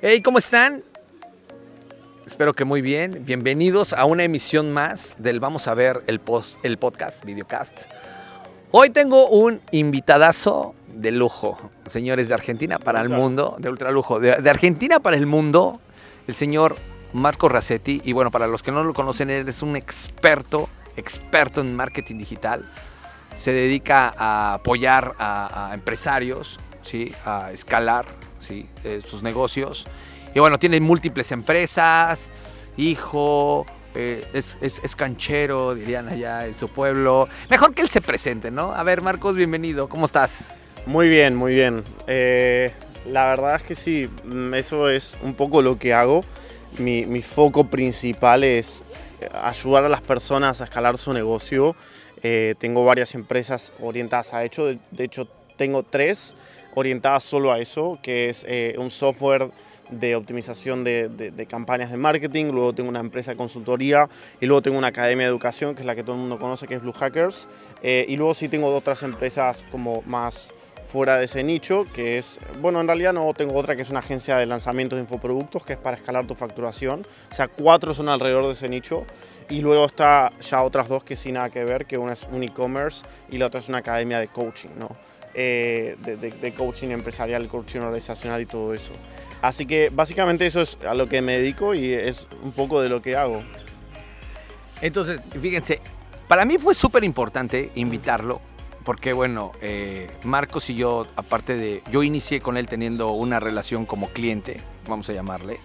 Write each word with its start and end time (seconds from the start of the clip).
Hey, 0.00 0.22
¿cómo 0.22 0.38
están? 0.38 0.84
Espero 2.24 2.54
que 2.54 2.64
muy 2.64 2.82
bien. 2.82 3.24
Bienvenidos 3.26 3.92
a 3.92 4.04
una 4.04 4.22
emisión 4.22 4.72
más 4.72 5.16
del 5.18 5.40
Vamos 5.40 5.66
a 5.66 5.74
ver 5.74 6.04
el, 6.06 6.20
post, 6.20 6.64
el 6.64 6.78
podcast, 6.78 7.24
videocast. 7.24 7.80
Hoy 8.70 8.90
tengo 8.90 9.28
un 9.28 9.60
invitadazo 9.72 10.76
de 10.86 11.10
lujo, 11.10 11.58
señores 11.86 12.28
de 12.28 12.34
Argentina 12.34 12.78
para 12.78 13.00
el 13.00 13.08
mundo, 13.08 13.56
de 13.58 13.70
ultra 13.70 13.90
lujo, 13.90 14.20
de, 14.20 14.36
de 14.36 14.48
Argentina 14.48 15.00
para 15.00 15.16
el 15.16 15.26
mundo, 15.26 15.80
el 16.28 16.36
señor 16.36 16.76
Marco 17.12 17.48
Racetti. 17.48 18.00
Y 18.04 18.12
bueno, 18.12 18.30
para 18.30 18.46
los 18.46 18.62
que 18.62 18.70
no 18.70 18.84
lo 18.84 18.94
conocen, 18.94 19.30
él 19.30 19.48
es 19.48 19.62
un 19.62 19.74
experto, 19.74 20.68
experto 20.96 21.60
en 21.60 21.74
marketing 21.74 22.18
digital. 22.18 22.70
Se 23.34 23.52
dedica 23.52 24.14
a 24.16 24.54
apoyar 24.54 25.16
a, 25.18 25.70
a 25.70 25.74
empresarios, 25.74 26.56
¿sí? 26.84 27.12
a 27.24 27.50
escalar 27.50 28.06
¿sí? 28.38 28.66
Eh, 28.84 29.00
sus 29.06 29.22
negocios. 29.22 29.86
Y 30.34 30.40
bueno, 30.40 30.58
tiene 30.58 30.80
múltiples 30.80 31.32
empresas, 31.32 32.30
hijo, 32.76 33.66
eh, 33.94 34.26
es, 34.32 34.56
es- 34.60 34.80
es 34.84 34.94
canchero, 34.96 35.74
dirían 35.74 36.08
allá 36.08 36.46
en 36.46 36.56
su 36.56 36.68
pueblo. 36.68 37.28
Mejor 37.50 37.74
que 37.74 37.82
él 37.82 37.88
se 37.88 38.00
presente, 38.00 38.50
¿no? 38.50 38.72
A 38.72 38.82
ver, 38.82 39.02
Marcos, 39.02 39.34
bienvenido. 39.36 39.88
¿Cómo 39.88 40.06
estás? 40.06 40.52
Muy 40.86 41.08
bien, 41.08 41.34
muy 41.34 41.54
bien. 41.54 41.82
Eh, 42.06 42.72
la 43.06 43.26
verdad 43.26 43.56
es 43.56 43.62
que 43.62 43.74
sí, 43.74 44.08
mm, 44.24 44.54
eso 44.54 44.88
es 44.90 45.16
un 45.22 45.34
poco 45.34 45.62
lo 45.62 45.78
que 45.78 45.92
hago. 45.94 46.22
Mi, 46.78 47.06
mi 47.06 47.22
foco 47.22 47.64
principal 47.64 48.44
es 48.44 48.82
ayudar 49.42 49.84
a 49.84 49.88
las 49.88 50.02
personas 50.02 50.60
a 50.60 50.64
escalar 50.64 50.96
su 50.98 51.12
negocio. 51.12 51.74
Tengo 52.58 52.84
varias 52.84 53.14
empresas 53.14 53.72
orientadas 53.80 54.34
a 54.34 54.44
hecho, 54.44 54.66
de, 54.66 54.78
de 54.90 55.04
hecho 55.04 55.28
tengo 55.56 55.82
tres 55.84 56.34
orientadas 56.74 57.22
solo 57.24 57.52
a 57.52 57.58
eso, 57.58 57.98
que 58.02 58.28
es 58.28 58.44
eh, 58.48 58.74
un 58.78 58.90
software 58.90 59.50
de 59.90 60.14
optimización 60.16 60.84
de, 60.84 61.08
de- 61.08 61.30
de 61.30 61.46
campañas 61.46 61.90
de 61.90 61.96
marketing, 61.96 62.46
luego 62.52 62.74
tengo 62.74 62.90
una 62.90 63.00
empresa 63.00 63.30
de 63.30 63.36
consultoría 63.38 64.08
y 64.40 64.46
luego 64.46 64.60
tengo 64.60 64.76
una 64.76 64.88
academia 64.88 65.24
de 65.24 65.30
educación, 65.30 65.74
que 65.74 65.80
es 65.80 65.86
la 65.86 65.94
que 65.94 66.02
todo 66.02 66.14
el 66.14 66.20
mundo 66.20 66.38
conoce, 66.38 66.66
que 66.66 66.74
es 66.74 66.82
Blue 66.82 66.92
Hackers. 66.92 67.48
Eh, 67.82 68.04
y 68.08 68.16
luego 68.16 68.34
sí 68.34 68.48
tengo 68.48 68.74
otras 68.74 69.02
empresas 69.02 69.64
como 69.72 70.02
más 70.04 70.50
fuera 70.86 71.16
de 71.18 71.24
ese 71.26 71.42
nicho, 71.42 71.84
que 71.94 72.16
es, 72.18 72.38
bueno, 72.60 72.80
en 72.80 72.86
realidad 72.86 73.12
no 73.12 73.32
tengo 73.34 73.54
otra 73.54 73.76
que 73.76 73.82
es 73.82 73.90
una 73.90 74.00
agencia 74.00 74.36
de 74.36 74.46
lanzamientos 74.46 74.96
de 74.96 75.02
infoproductos, 75.02 75.64
que 75.64 75.74
es 75.74 75.78
para 75.78 75.96
escalar 75.96 76.26
tu 76.26 76.34
facturación. 76.34 77.06
O 77.30 77.34
sea, 77.34 77.48
cuatro 77.48 77.92
son 77.94 78.08
alrededor 78.08 78.46
de 78.46 78.52
ese 78.52 78.68
nicho. 78.68 79.04
Y 79.50 79.60
luego 79.62 79.86
está 79.86 80.32
ya 80.40 80.62
otras 80.62 80.88
dos 80.88 81.02
que 81.04 81.16
sin 81.16 81.34
nada 81.34 81.48
que 81.50 81.64
ver, 81.64 81.86
que 81.86 81.96
una 81.98 82.12
es 82.12 82.26
un 82.30 82.42
e-commerce 82.42 83.04
y 83.30 83.38
la 83.38 83.46
otra 83.46 83.60
es 83.60 83.68
una 83.70 83.78
academia 83.78 84.18
de 84.18 84.28
coaching, 84.28 84.70
¿no? 84.78 84.88
Eh, 85.40 85.94
de, 86.04 86.16
de- 86.16 86.32
de 86.32 86.52
coaching 86.52 86.88
empresarial, 86.88 87.46
coaching 87.46 87.78
organizacional 87.78 88.40
y 88.42 88.46
todo 88.46 88.74
eso. 88.74 88.92
Así 89.40 89.66
que 89.66 89.88
básicamente 89.92 90.44
eso 90.46 90.60
es 90.62 90.76
a 90.84 90.94
lo 90.94 91.08
que 91.08 91.22
me 91.22 91.38
dedico 91.38 91.74
y 91.74 91.92
es 91.92 92.26
un 92.42 92.50
poco 92.50 92.80
de 92.82 92.88
lo 92.88 93.00
que 93.02 93.14
hago. 93.14 93.40
Entonces, 94.80 95.20
fíjense, 95.40 95.80
para 96.26 96.44
mí 96.44 96.58
fue 96.58 96.74
súper 96.74 97.04
importante 97.04 97.70
invitarlo, 97.76 98.40
porque 98.84 99.12
bueno, 99.12 99.52
eh, 99.60 100.10
Marcos 100.24 100.70
y 100.70 100.74
yo, 100.74 101.06
aparte 101.14 101.56
de, 101.56 101.82
yo 101.90 102.02
inicié 102.02 102.40
con 102.40 102.56
él 102.56 102.66
teniendo 102.66 103.10
una 103.12 103.38
relación 103.38 103.86
como 103.86 104.08
cliente, 104.08 104.56
vamos 104.88 105.08
a 105.08 105.12
llamarle, 105.12 105.60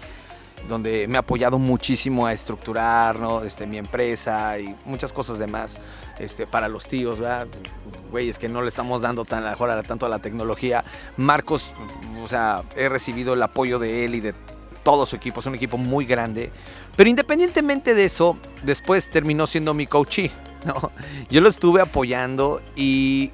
donde 0.68 1.08
me 1.08 1.18
ha 1.18 1.22
apoyado 1.22 1.60
muchísimo 1.60 2.26
a 2.26 2.34
estructurar 2.34 3.18
este, 3.46 3.68
mi 3.68 3.78
empresa 3.78 4.58
y 4.60 4.76
muchas 4.86 5.12
cosas 5.12 5.40
demás 5.40 5.78
este, 6.20 6.48
para 6.48 6.68
los 6.68 6.88
tíos, 6.88 7.20
¿verdad? 7.20 7.48
Güeyes 8.12 8.40
que 8.40 8.50
no 8.50 8.62
le 8.62 8.70
estamos 8.70 9.02
dando 9.02 9.26
tan, 9.26 9.44
mejor 9.44 9.82
tanto 9.84 10.06
a 10.06 10.10
la 10.10 10.20
tecnología. 10.20 10.84
Marcos, 11.18 11.74
o 12.24 12.28
sea, 12.28 12.64
he 12.76 12.90
recibido 12.90 13.34
el 13.34 13.44
apoyo 13.44 13.80
de 13.80 14.06
él 14.06 14.16
y 14.16 14.20
de 14.20 14.34
todo 14.84 15.06
su 15.06 15.16
equipo, 15.16 15.40
es 15.40 15.46
un 15.46 15.56
equipo 15.56 15.78
muy 15.78 16.06
grande. 16.06 16.52
Pero 16.96 17.10
independientemente 17.10 17.94
de 17.96 18.06
eso, 18.06 18.38
después 18.64 19.10
terminó 19.10 19.48
siendo 19.48 19.74
mi 19.74 19.88
coachee, 19.88 20.32
¿no? 20.66 20.92
Yo 21.30 21.42
lo 21.42 21.50
estuve 21.50 21.82
apoyando 21.82 22.62
y, 22.76 23.32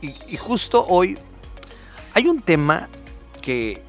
y, 0.00 0.14
y 0.28 0.36
justo 0.36 0.84
hoy 0.86 1.18
hay 2.14 2.26
un 2.26 2.42
tema 2.42 2.88
que, 3.40 3.82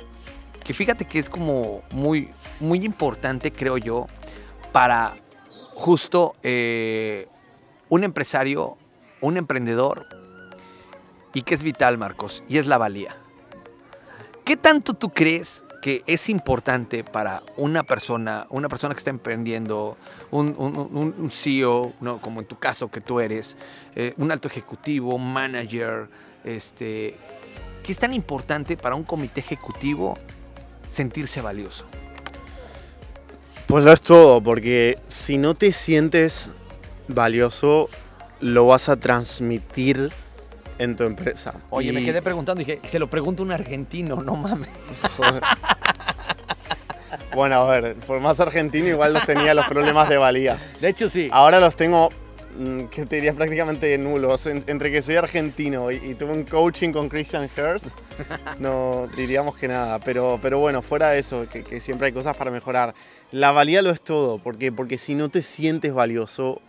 que 0.64 0.74
fíjate 0.74 1.06
que 1.06 1.20
es 1.20 1.30
como 1.30 1.84
muy, 1.94 2.30
muy 2.62 2.86
importante, 2.86 3.52
creo 3.52 3.78
yo, 3.78 4.08
para 4.72 5.14
justo 5.74 6.36
eh, 6.44 7.28
un 7.90 8.04
empresario, 8.04 8.78
un 9.20 9.38
emprendedor, 9.38 10.08
y 11.34 11.44
que 11.44 11.54
es 11.56 11.64
vital, 11.64 11.98
Marcos, 11.98 12.44
y 12.48 12.58
es 12.58 12.68
la 12.68 12.78
valía. 12.78 13.16
¿Qué 14.44 14.58
tanto 14.58 14.94
tú 14.94 15.10
crees 15.10 15.64
que 15.82 16.04
es 16.06 16.30
importante 16.30 17.04
para 17.04 17.42
una 17.58 17.84
persona, 17.84 18.46
una 18.50 18.70
persona 18.70 18.94
que 18.94 19.00
está 19.00 19.10
emprendiendo, 19.10 19.98
un, 20.30 20.56
un- 20.58 21.32
CEO, 21.32 21.94
¿no? 22.02 22.22
como 22.22 22.40
en 22.42 22.46
tu 22.48 22.60
caso 22.60 22.90
que 22.92 23.02
tú 23.02 23.20
eres, 23.20 23.58
eh, 23.96 24.14
un 24.18 24.32
alto 24.32 24.48
ejecutivo, 24.48 25.16
un 25.16 25.34
manager, 25.34 26.08
este, 26.44 27.16
¿qué 27.84 27.92
es 27.92 27.98
tan 27.98 28.14
importante 28.14 28.78
para 28.78 28.96
un 28.96 29.04
comité 29.04 29.40
ejecutivo 29.40 30.18
sentirse 30.88 31.42
valioso? 31.42 31.86
Pues 33.72 33.86
lo 33.86 33.94
es 33.94 34.02
todo, 34.02 34.42
porque 34.42 34.98
si 35.08 35.38
no 35.38 35.56
te 35.56 35.72
sientes 35.72 36.50
valioso, 37.08 37.88
lo 38.42 38.68
vas 38.68 38.90
a 38.90 38.98
transmitir 38.98 40.10
en 40.78 40.98
tu 40.98 41.06
empresa. 41.06 41.54
Oye, 41.70 41.94
me 41.94 42.04
quedé 42.04 42.22
preguntando 42.22 42.60
dije, 42.60 42.82
se 42.86 43.00
lo 43.00 43.10
pregunto 43.10 43.44
a 43.44 43.46
un 43.46 43.54
argentino, 43.54 44.18
no 44.18 44.36
mames. 44.36 44.70
Joder. 45.16 45.42
Bueno, 47.34 47.62
a 47.62 47.80
ver, 47.80 47.96
por 47.96 48.20
más 48.20 48.42
argentino 48.42 48.90
igual 48.90 49.14
los 49.14 49.26
tenía 49.26 49.54
los 49.54 49.66
problemas 49.68 50.10
de 50.10 50.18
valía. 50.18 50.58
De 50.82 50.90
hecho, 50.90 51.08
sí. 51.08 51.30
Ahora 51.32 51.62
los 51.62 51.78
tengo, 51.78 52.10
que 52.90 53.06
te 53.06 53.18
diría 53.18 53.34
prácticamente 53.34 53.98
nulos. 53.98 54.46
En- 54.46 54.64
entre 54.68 54.92
que 54.92 55.02
soy 55.02 55.16
argentino 55.16 55.92
y, 55.92 55.96
y 55.96 56.16
tuve 56.16 56.32
un 56.32 56.44
coaching 56.44 56.92
con 56.92 57.10
Christian 57.10 57.50
Hurst, 57.58 57.98
no 58.60 59.08
diríamos 59.16 59.58
que 59.58 59.68
nada. 59.68 60.00
Pero, 60.00 60.40
pero 60.42 60.60
bueno, 60.60 60.82
fuera 60.82 61.10
de 61.10 61.20
eso, 61.20 61.48
que, 61.50 61.64
que 61.64 61.80
siempre 61.80 62.08
hay 62.08 62.14
cosas 62.14 62.36
para 62.36 62.52
mejorar. 62.52 62.94
La 63.32 63.52
valía 63.52 63.82
lo 63.82 63.90
es 63.92 64.02
todo, 64.02 64.40
porque, 64.40 64.72
porque 64.72 64.98
si 64.98 65.16
no 65.16 65.30
te 65.30 65.42
sientes 65.42 65.94
valioso, 65.94 66.62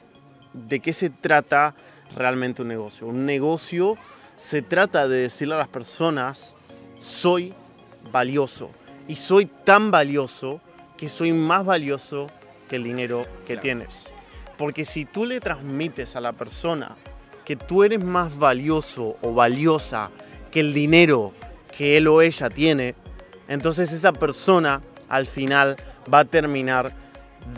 ¿de 0.52 0.80
qué 0.80 0.92
se 0.92 1.10
trata 1.10 1.74
realmente 2.16 2.62
un 2.62 2.68
negocio? 2.68 3.06
Un 3.06 3.26
negocio 3.26 3.96
se 4.36 4.62
trata 4.62 5.08
de 5.08 5.18
decirle 5.22 5.54
a 5.54 5.58
las 5.58 5.68
personas, 5.68 6.54
soy 6.98 7.54
valioso. 8.10 8.70
Y 9.08 9.16
soy 9.16 9.46
tan 9.46 9.90
valioso 9.90 10.60
que 10.96 11.08
soy 11.08 11.32
más 11.32 11.64
valioso 11.64 12.28
que 12.68 12.76
el 12.76 12.84
dinero 12.84 13.24
que 13.44 13.54
Claro. 13.54 13.60
tienes. 13.62 14.10
Porque 14.62 14.84
si 14.84 15.06
tú 15.06 15.26
le 15.26 15.40
transmites 15.40 16.14
a 16.14 16.20
la 16.20 16.34
persona 16.34 16.94
que 17.44 17.56
tú 17.56 17.82
eres 17.82 17.98
más 17.98 18.38
valioso 18.38 19.16
o 19.20 19.34
valiosa 19.34 20.12
que 20.52 20.60
el 20.60 20.72
dinero 20.72 21.32
que 21.76 21.96
él 21.96 22.06
o 22.06 22.22
ella 22.22 22.48
tiene, 22.48 22.94
entonces 23.48 23.90
esa 23.90 24.12
persona 24.12 24.80
al 25.08 25.26
final 25.26 25.74
va 26.14 26.20
a 26.20 26.24
terminar 26.26 26.92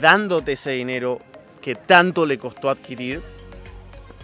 dándote 0.00 0.53
ese 0.53 0.70
dinero 0.70 1.20
que 1.60 1.75
tanto 1.75 2.25
le 2.25 2.38
costó 2.38 2.70
adquirir 2.70 3.20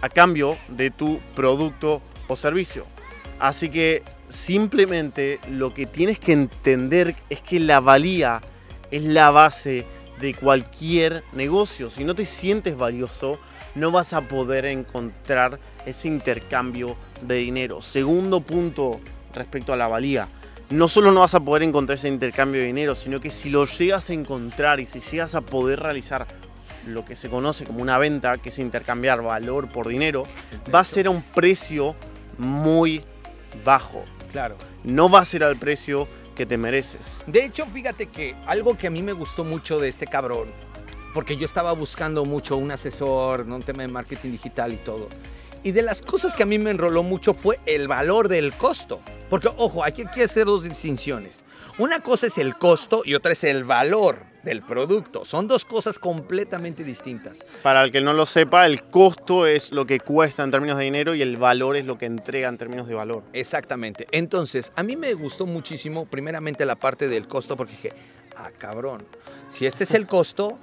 a 0.01 0.09
cambio 0.09 0.57
de 0.67 0.89
tu 0.89 1.19
producto 1.35 2.01
o 2.27 2.35
servicio. 2.35 2.87
Así 3.37 3.69
que 3.69 4.01
simplemente 4.27 5.39
lo 5.51 5.71
que 5.71 5.85
tienes 5.85 6.19
que 6.19 6.33
entender 6.33 7.13
es 7.29 7.43
que 7.43 7.59
la 7.59 7.79
valía 7.79 8.41
es 8.89 9.03
la 9.03 9.29
base 9.29 9.85
de 10.21 10.35
cualquier 10.35 11.23
negocio. 11.33 11.89
Si 11.89 12.03
no 12.03 12.15
te 12.15 12.25
sientes 12.25 12.77
valioso, 12.77 13.39
no 13.75 13.91
vas 13.91 14.13
a 14.13 14.21
poder 14.21 14.65
encontrar 14.65 15.59
ese 15.85 16.07
intercambio 16.07 16.95
de 17.21 17.35
dinero. 17.35 17.81
Segundo 17.81 18.41
punto 18.41 19.01
respecto 19.33 19.73
a 19.73 19.77
la 19.77 19.87
valía. 19.87 20.27
No 20.69 20.87
solo 20.87 21.11
no 21.11 21.21
vas 21.21 21.35
a 21.35 21.41
poder 21.41 21.63
encontrar 21.63 21.97
ese 21.97 22.07
intercambio 22.07 22.61
de 22.61 22.67
dinero, 22.67 22.95
sino 22.95 23.19
que 23.19 23.29
si 23.29 23.49
lo 23.49 23.65
llegas 23.65 24.09
a 24.09 24.13
encontrar 24.13 24.79
y 24.79 24.85
si 24.85 25.01
llegas 25.01 25.35
a 25.35 25.41
poder 25.41 25.79
realizar 25.81 26.27
lo 26.87 27.03
que 27.03 27.15
se 27.15 27.29
conoce 27.29 27.65
como 27.65 27.81
una 27.81 27.97
venta, 27.97 28.37
que 28.37 28.49
es 28.49 28.59
intercambiar 28.59 29.21
valor 29.21 29.67
por 29.67 29.87
dinero, 29.87 30.25
va 30.73 30.79
a 30.79 30.83
ser 30.83 31.07
a 31.07 31.09
un 31.09 31.23
precio 31.23 31.95
muy 32.37 33.03
bajo. 33.65 34.03
Claro. 34.31 34.55
No 34.83 35.09
va 35.09 35.19
a 35.19 35.25
ser 35.25 35.43
al 35.43 35.57
precio 35.57 36.07
que 36.41 36.47
te 36.47 36.57
mereces. 36.57 37.21
De 37.27 37.45
hecho, 37.45 37.67
fíjate 37.67 38.07
que 38.07 38.35
algo 38.47 38.75
que 38.75 38.87
a 38.87 38.89
mí 38.89 39.03
me 39.03 39.13
gustó 39.13 39.43
mucho 39.43 39.77
de 39.77 39.89
este 39.89 40.07
cabrón, 40.07 40.47
porque 41.13 41.37
yo 41.37 41.45
estaba 41.45 41.71
buscando 41.73 42.25
mucho 42.25 42.57
un 42.57 42.71
asesor, 42.71 43.45
¿no? 43.45 43.57
un 43.57 43.61
tema 43.61 43.83
de 43.83 43.89
marketing 43.89 44.31
digital 44.31 44.73
y 44.73 44.77
todo. 44.77 45.07
Y 45.63 45.73
de 45.73 45.83
las 45.83 46.01
cosas 46.01 46.33
que 46.33 46.43
a 46.43 46.47
mí 46.47 46.57
me 46.57 46.71
enroló 46.71 47.03
mucho 47.03 47.33
fue 47.35 47.59
el 47.67 47.87
valor 47.87 48.27
del 48.27 48.53
costo. 48.53 48.99
Porque, 49.29 49.49
ojo, 49.57 49.83
aquí 49.83 50.01
hay 50.01 50.07
que 50.07 50.23
hacer 50.23 50.45
dos 50.45 50.63
distinciones. 50.63 51.43
Una 51.77 52.01
cosa 52.01 52.27
es 52.27 52.37
el 52.37 52.57
costo 52.57 53.03
y 53.05 53.13
otra 53.13 53.33
es 53.33 53.43
el 53.43 53.63
valor 53.63 54.31
del 54.43 54.63
producto. 54.63 55.23
Son 55.23 55.47
dos 55.47 55.65
cosas 55.65 55.99
completamente 55.99 56.83
distintas. 56.83 57.45
Para 57.61 57.83
el 57.83 57.91
que 57.91 58.01
no 58.01 58.13
lo 58.13 58.25
sepa, 58.25 58.65
el 58.65 58.83
costo 58.85 59.45
es 59.45 59.71
lo 59.71 59.85
que 59.85 59.99
cuesta 59.99 60.43
en 60.43 60.51
términos 60.51 60.79
de 60.79 60.85
dinero 60.85 61.13
y 61.13 61.21
el 61.21 61.37
valor 61.37 61.77
es 61.77 61.85
lo 61.85 61.97
que 61.97 62.07
entrega 62.07 62.49
en 62.49 62.57
términos 62.57 62.87
de 62.87 62.95
valor. 62.95 63.23
Exactamente. 63.31 64.07
Entonces, 64.11 64.71
a 64.75 64.83
mí 64.83 64.95
me 64.95 65.13
gustó 65.13 65.45
muchísimo, 65.45 66.05
primeramente, 66.05 66.65
la 66.65 66.75
parte 66.75 67.07
del 67.07 67.27
costo, 67.27 67.55
porque 67.55 67.73
dije, 67.73 67.93
ah, 68.35 68.49
cabrón, 68.57 69.05
si 69.47 69.65
este 69.67 69.83
es 69.83 69.93
el 69.93 70.07
costo, 70.07 70.57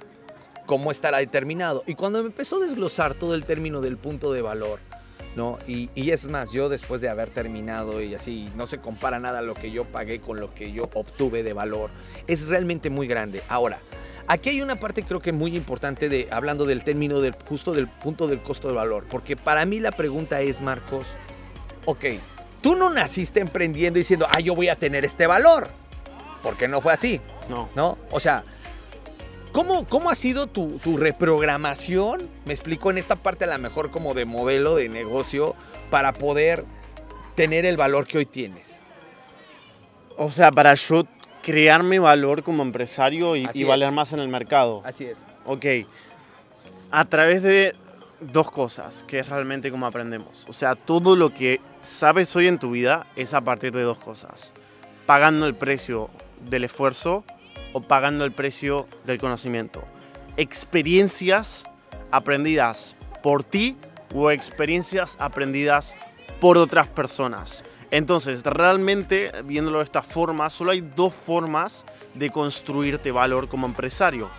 ¿cómo 0.69 0.91
estará 0.91 1.17
determinado? 1.17 1.83
Y 1.87 1.95
cuando 1.95 2.21
me 2.21 2.27
empezó 2.27 2.57
a 2.57 2.67
desglosar 2.67 3.15
todo 3.15 3.33
el 3.33 3.43
término 3.43 3.81
del 3.81 3.97
punto 3.97 4.31
de 4.33 4.43
valor, 4.43 4.77
¿no? 5.35 5.57
Y, 5.65 5.89
y, 5.95 6.11
es 6.11 6.29
más, 6.29 6.51
yo 6.51 6.69
después 6.69 7.01
de 7.01 7.09
haber 7.09 7.31
terminado 7.31 8.03
y 8.03 8.13
así, 8.13 8.47
no 8.55 8.67
se 8.67 8.77
compara 8.77 9.19
nada 9.19 9.41
lo 9.41 9.55
que 9.55 9.71
yo 9.71 9.83
pagué 9.83 10.21
con 10.21 10.39
lo 10.39 10.53
que 10.53 10.71
yo 10.71 10.87
obtuve 10.93 11.41
de 11.41 11.53
valor. 11.53 11.89
Es 12.27 12.45
realmente 12.45 12.91
muy 12.91 13.07
grande. 13.07 13.41
Ahora, 13.49 13.79
aquí 14.27 14.49
hay 14.49 14.61
una 14.61 14.75
parte 14.75 15.01
creo 15.01 15.23
que 15.23 15.31
muy 15.31 15.55
importante 15.55 16.07
de, 16.07 16.27
hablando 16.29 16.65
del 16.65 16.83
término 16.83 17.19
del, 17.19 17.35
justo 17.47 17.73
del 17.73 17.87
punto 17.87 18.27
del 18.27 18.39
costo 18.39 18.67
de 18.67 18.75
valor, 18.75 19.07
porque 19.09 19.35
para 19.35 19.65
mí 19.65 19.79
la 19.79 19.91
pregunta 19.91 20.39
es, 20.41 20.61
Marcos, 20.61 21.03
ok, 21.85 22.05
tú 22.61 22.75
no 22.75 22.91
naciste 22.91 23.39
emprendiendo 23.39 23.97
diciendo, 23.97 24.27
ah, 24.29 24.39
yo 24.39 24.53
voy 24.53 24.69
a 24.69 24.75
tener 24.75 25.03
este 25.03 25.25
valor, 25.25 25.67
porque 26.43 26.67
no 26.67 26.79
fue 26.79 26.93
así. 26.93 27.19
No. 27.49 27.69
¿No? 27.75 27.97
O 28.11 28.19
sea, 28.19 28.43
¿Cómo, 29.59 29.83
¿Cómo, 29.83 30.09
ha 30.09 30.15
sido 30.15 30.47
tu, 30.47 30.79
tu, 30.81 30.95
reprogramación? 30.95 32.29
Me 32.45 32.53
explico 32.53 32.91
en 32.91 32.97
esta 32.97 33.17
parte 33.17 33.43
a 33.43 33.47
lo 33.47 33.59
mejor 33.59 33.91
como 33.91 34.13
de 34.13 34.23
modelo 34.23 34.75
de 34.75 34.87
negocio 34.87 35.53
para 35.89 36.13
poder 36.13 36.63
tener 37.35 37.65
el 37.65 37.75
valor 37.75 38.07
que 38.07 38.19
hoy 38.19 38.25
tienes. 38.25 38.79
O 40.15 40.31
sea, 40.31 40.49
para 40.49 40.75
yo 40.75 41.03
crear 41.43 41.83
mi 41.83 41.97
valor 41.97 42.41
como 42.41 42.63
empresario 42.63 43.35
y, 43.35 43.49
y 43.53 43.65
valer 43.65 43.91
más 43.91 44.13
en 44.13 44.19
el 44.19 44.29
mercado. 44.29 44.81
Así 44.85 45.03
es. 45.03 45.17
Ok. 45.45 45.65
A 46.89 47.03
través 47.03 47.43
de 47.43 47.75
dos 48.21 48.49
cosas, 48.51 49.03
que 49.09 49.19
es 49.19 49.27
realmente 49.27 49.71
como 49.71 49.85
aprendemos. 49.85 50.45
O 50.47 50.53
sea, 50.53 50.75
todo 50.75 51.17
lo 51.17 51.33
que 51.33 51.59
sabes 51.81 52.33
hoy 52.33 52.47
en 52.47 52.59
tu 52.59 52.71
vida 52.71 53.07
es 53.17 53.33
a 53.33 53.41
partir 53.41 53.73
de 53.73 53.81
dos 53.81 53.99
cosas. 53.99 54.53
Pagando 55.05 55.45
el 55.47 55.53
precio 55.53 56.09
del 56.49 56.63
esfuerzo 56.63 57.25
o 57.73 57.81
pagando 57.81 58.25
el 58.25 58.31
precio 58.31 58.87
del 59.05 59.19
conocimiento. 59.19 59.83
Experiencias 60.37 61.65
aprendidas 62.11 62.95
por 63.21 63.43
ti 63.43 63.77
o 64.13 64.31
experiencias 64.31 65.15
aprendidas 65.19 65.95
por 66.39 66.57
otras 66.57 66.87
personas. 66.87 67.63
Entonces, 67.91 68.43
realmente, 68.43 69.31
viéndolo 69.45 69.79
de 69.79 69.83
esta 69.83 70.03
forma, 70.03 70.49
solo 70.49 70.71
hay 70.71 70.81
dos 70.81 71.13
formas 71.13 71.85
de 72.13 72.29
construirte 72.29 73.11
valor 73.11 73.47
como 73.47 73.65
empresario. 73.65 74.29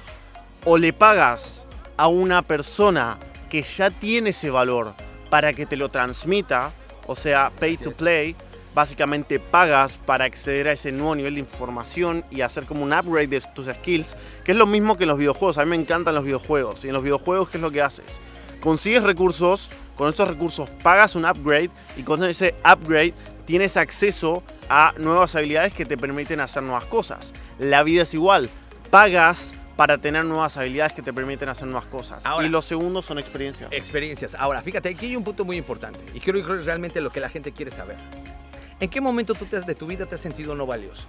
O 0.65 0.79
le 0.79 0.93
pagas 0.93 1.65
a 1.97 2.07
una 2.07 2.43
persona 2.43 3.19
que 3.49 3.63
ya 3.63 3.91
tiene 3.91 4.31
ese 4.31 4.51
valor 4.51 4.95
para 5.29 5.53
que 5.53 5.67
te 5.67 5.77
lo 5.77 5.89
transmita, 5.89 6.73
o 7.07 7.17
sea, 7.17 7.51
pay 7.59 7.77
to 7.77 7.93
play, 7.93 8.37
básicamente 8.75 9.39
pagas 9.39 9.99
para 10.07 10.25
acceder 10.25 10.69
a 10.69 10.73
ese 10.73 10.93
nuevo 10.93 11.15
nivel 11.15 11.35
de 11.35 11.41
información 11.41 12.25
y 12.31 12.41
hacer 12.41 12.67
como 12.67 12.83
un 12.83 12.93
upgrade 12.93 13.29
de 13.29 13.41
tus 13.41 13.67
skills, 13.67 14.17
que 14.45 14.53
es 14.53 14.59
lo 14.59 14.67
mismo 14.67 14.97
que 14.97 15.05
en 15.05 15.09
los 15.09 15.19
videojuegos. 15.19 15.59
A 15.59 15.65
mí 15.65 15.71
me 15.71 15.77
encantan 15.77 16.15
los 16.15 16.25
videojuegos. 16.25 16.85
Y 16.85 16.89
en 16.89 16.95
los 16.95 17.03
videojuegos, 17.03 17.51
¿qué 17.51 17.59
es 17.59 17.63
lo 17.63 17.71
que 17.71 17.83
haces? 17.83 18.21
Consigues 18.61 19.03
recursos, 19.03 19.71
con 19.97 20.09
esos 20.09 20.29
recursos 20.29 20.69
pagas 20.83 21.15
un 21.15 21.25
upgrade 21.25 21.71
y 21.97 22.03
con 22.03 22.23
ese 22.25 22.55
upgrade 22.65 23.15
tienes 23.45 23.77
acceso 23.77 24.43
a 24.69 24.95
nuevas 24.97 25.35
habilidades 25.35 25.75
que 25.75 25.85
te 25.85 25.99
permiten 25.99 26.41
hacer 26.41 26.63
nuevas 26.63 26.85
cosas. 26.85 27.33
La 27.59 27.83
vida 27.83 28.03
es 28.03 28.15
igual. 28.15 28.49
Pagas 28.91 29.53
para 29.77 29.99
tener 29.99 30.25
nuevas 30.25 30.57
habilidades 30.57 30.93
que 30.93 31.03
te 31.03 31.13
permiten 31.13 31.49
hacer 31.49 31.67
nuevas 31.67 31.87
cosas. 31.87 32.25
Ahora, 32.27 32.47
y 32.47 32.51
los 32.51 32.67
segundos 32.67 33.07
son 33.07 33.19
experiencias. 33.19 33.73
Experiencias. 33.73 34.35
Ahora, 34.35 34.63
fíjate, 34.63 34.91
aquí 34.91 35.07
hay 35.07 35.17
un 35.17 35.25
punto 35.25 35.45
muy 35.45 35.57
importante. 35.57 35.99
Y 36.15 36.21
creo 36.21 36.47
que 36.47 36.55
realmente 36.65 37.01
lo 37.01 37.11
que 37.11 37.21
la 37.21 37.29
gente 37.29 37.53
quiere 37.53 37.71
saber. 37.71 37.97
¿En 38.81 38.89
qué 38.89 39.03
momento 39.03 39.35
de 39.35 39.75
tu 39.75 39.87
vida 39.87 40.07
te 40.07 40.15
has 40.15 40.23
sentido 40.23 40.55
no 40.55 40.65
valioso? 40.65 41.07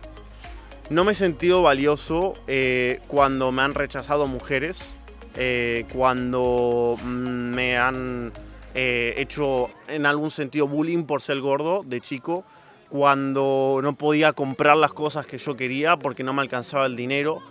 No 0.90 1.06
me 1.06 1.14
he 1.14 1.16
sentido 1.16 1.62
valioso 1.62 2.34
eh, 2.46 3.00
cuando 3.08 3.54
me 3.54 3.62
han 3.62 3.74
rechazado 3.74 4.28
mujeres, 4.28 4.94
eh, 5.38 5.86
cuando 5.94 6.98
mm, 7.02 7.08
me 7.08 7.78
han 7.78 8.34
eh, 8.76 9.14
hecho 9.16 9.70
en 9.88 10.06
algún 10.06 10.32
sentido 10.32 10.68
bullying 10.68 11.04
por 11.06 11.22
ser 11.22 11.40
gordo 11.40 11.84
de 11.86 12.02
chico, 12.02 12.44
cuando 12.90 13.80
no 13.82 13.94
podía 13.94 14.34
comprar 14.34 14.76
las 14.76 14.92
cosas 14.92 15.26
que 15.26 15.38
yo 15.38 15.56
quería 15.56 15.96
porque 15.96 16.26
no 16.26 16.34
me 16.34 16.42
alcanzaba 16.42 16.86
el 16.88 16.98
dinero, 16.98 17.42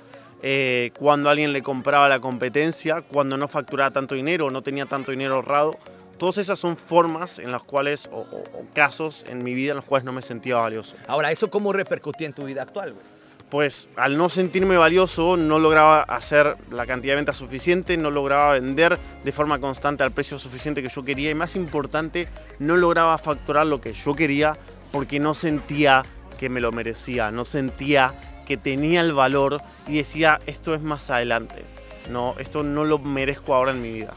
cuando 0.98 1.28
alguien 1.30 1.52
le 1.54 1.62
compraba 1.62 2.08
la 2.10 2.18
competencia, 2.18 3.02
cuando 3.02 3.38
no 3.38 3.48
facturaba 3.48 3.90
tanto 3.90 4.14
dinero, 4.14 4.50
no 4.50 4.62
tenía 4.62 4.84
tanto 4.84 5.12
dinero 5.12 5.36
ahorrado. 5.36 5.78
Todas 6.20 6.36
esas 6.36 6.58
son 6.58 6.76
formas 6.76 7.38
en 7.38 7.50
las 7.50 7.62
cuales, 7.62 8.10
o, 8.12 8.18
o, 8.18 8.42
o, 8.58 8.66
casos 8.74 9.24
en 9.26 9.42
mi 9.42 9.54
vida 9.54 9.70
en 9.70 9.76
los 9.76 9.86
cuales 9.86 10.04
no 10.04 10.12
me 10.12 10.20
sentía 10.20 10.56
valioso. 10.56 10.94
Ahora, 11.08 11.32
¿eso 11.32 11.50
cómo 11.50 11.72
repercutía 11.72 12.26
en 12.26 12.34
tu 12.34 12.44
vida 12.44 12.60
actual? 12.60 12.92
Güey? 12.92 13.02
Pues 13.48 13.88
al 13.96 14.18
no 14.18 14.28
sentirme 14.28 14.76
valioso, 14.76 15.38
no 15.38 15.58
lograba 15.58 16.02
hacer 16.02 16.58
la 16.70 16.84
cantidad 16.84 17.12
de 17.12 17.16
ventas 17.16 17.38
suficiente, 17.38 17.96
no 17.96 18.10
lograba 18.10 18.52
vender 18.52 18.98
de 19.24 19.32
forma 19.32 19.58
constante 19.60 20.02
al 20.02 20.12
precio 20.12 20.38
suficiente 20.38 20.82
que 20.82 20.90
yo 20.90 21.06
quería 21.06 21.30
y 21.30 21.34
más 21.34 21.56
importante, 21.56 22.28
no 22.58 22.76
lograba 22.76 23.16
facturar 23.16 23.64
lo 23.64 23.80
que 23.80 23.94
yo 23.94 24.14
quería 24.14 24.58
porque 24.92 25.20
no 25.20 25.32
sentía 25.32 26.02
que 26.38 26.50
me 26.50 26.60
lo 26.60 26.70
merecía, 26.70 27.30
no 27.30 27.46
sentía 27.46 28.12
que 28.46 28.58
tenía 28.58 29.00
el 29.00 29.14
valor 29.14 29.62
y 29.88 29.96
decía, 29.96 30.38
esto 30.46 30.74
es 30.74 30.82
más 30.82 31.08
adelante, 31.08 31.64
no, 32.10 32.34
esto 32.38 32.62
no 32.62 32.84
lo 32.84 32.98
merezco 32.98 33.54
ahora 33.54 33.70
en 33.70 33.80
mi 33.80 33.90
vida. 33.90 34.12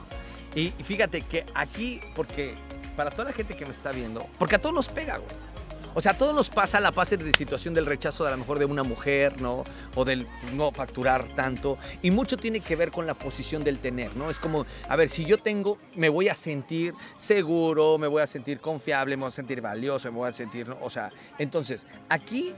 Y 0.55 0.69
fíjate 0.83 1.21
que 1.21 1.45
aquí, 1.55 2.01
porque 2.15 2.55
para 2.95 3.11
toda 3.11 3.25
la 3.25 3.33
gente 3.33 3.55
que 3.55 3.65
me 3.65 3.71
está 3.71 3.91
viendo, 3.91 4.27
porque 4.38 4.55
a 4.55 4.61
todos 4.61 4.75
nos 4.75 4.89
pega, 4.89 5.17
güey. 5.17 5.53
O 5.95 6.01
sea, 6.01 6.13
a 6.13 6.17
todos 6.17 6.33
nos 6.33 6.50
pasa 6.50 6.79
la 6.79 6.91
fase 6.91 7.17
de 7.17 7.31
situación 7.33 7.73
del 7.73 7.85
rechazo 7.85 8.23
de 8.23 8.29
a 8.29 8.31
lo 8.31 8.39
mejor 8.39 8.57
de 8.57 8.65
una 8.65 8.81
mujer, 8.81 9.39
¿no? 9.39 9.63
O 9.95 10.03
del 10.03 10.27
no 10.53 10.71
facturar 10.71 11.27
tanto. 11.35 11.77
Y 12.01 12.09
mucho 12.09 12.35
tiene 12.35 12.61
que 12.61 12.75
ver 12.75 12.89
con 12.89 13.05
la 13.05 13.13
posición 13.13 13.63
del 13.63 13.77
tener, 13.77 14.15
¿no? 14.15 14.31
Es 14.31 14.39
como, 14.39 14.65
a 14.89 14.95
ver, 14.95 15.09
si 15.09 15.23
yo 15.23 15.38
tengo, 15.38 15.77
me 15.95 16.09
voy 16.09 16.29
a 16.29 16.35
sentir 16.35 16.95
seguro, 17.15 18.00
me 18.00 18.07
voy 18.07 18.23
a 18.23 18.27
sentir 18.27 18.59
confiable, 18.59 19.15
me 19.17 19.21
voy 19.21 19.29
a 19.29 19.33
sentir 19.33 19.61
valioso, 19.61 20.11
me 20.11 20.17
voy 20.17 20.29
a 20.29 20.33
sentir, 20.33 20.67
¿no? 20.67 20.77
O 20.81 20.89
sea, 20.89 21.11
entonces, 21.38 21.85
aquí 22.09 22.53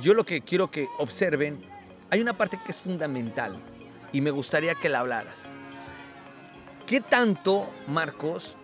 yo 0.00 0.12
lo 0.12 0.24
que 0.24 0.40
quiero 0.40 0.68
que 0.68 0.88
observen, 0.98 1.64
hay 2.10 2.20
una 2.20 2.36
parte 2.36 2.58
que 2.64 2.72
es 2.72 2.80
fundamental 2.80 3.56
y 4.12 4.20
me 4.20 4.32
gustaría 4.32 4.74
que 4.74 4.88
la 4.88 5.00
hablaras. 5.00 5.48
¿Qué 6.90 7.00
tanto, 7.00 7.70
Marcos, 7.86 8.56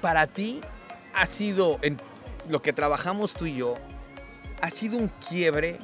para 0.00 0.26
ti 0.26 0.62
ha 1.14 1.26
sido, 1.26 1.78
en 1.82 2.00
lo 2.48 2.62
que 2.62 2.72
trabajamos 2.72 3.34
tú 3.34 3.44
y 3.44 3.56
yo, 3.56 3.74
ha 4.62 4.70
sido 4.70 4.96
un 4.96 5.08
quiebre 5.08 5.78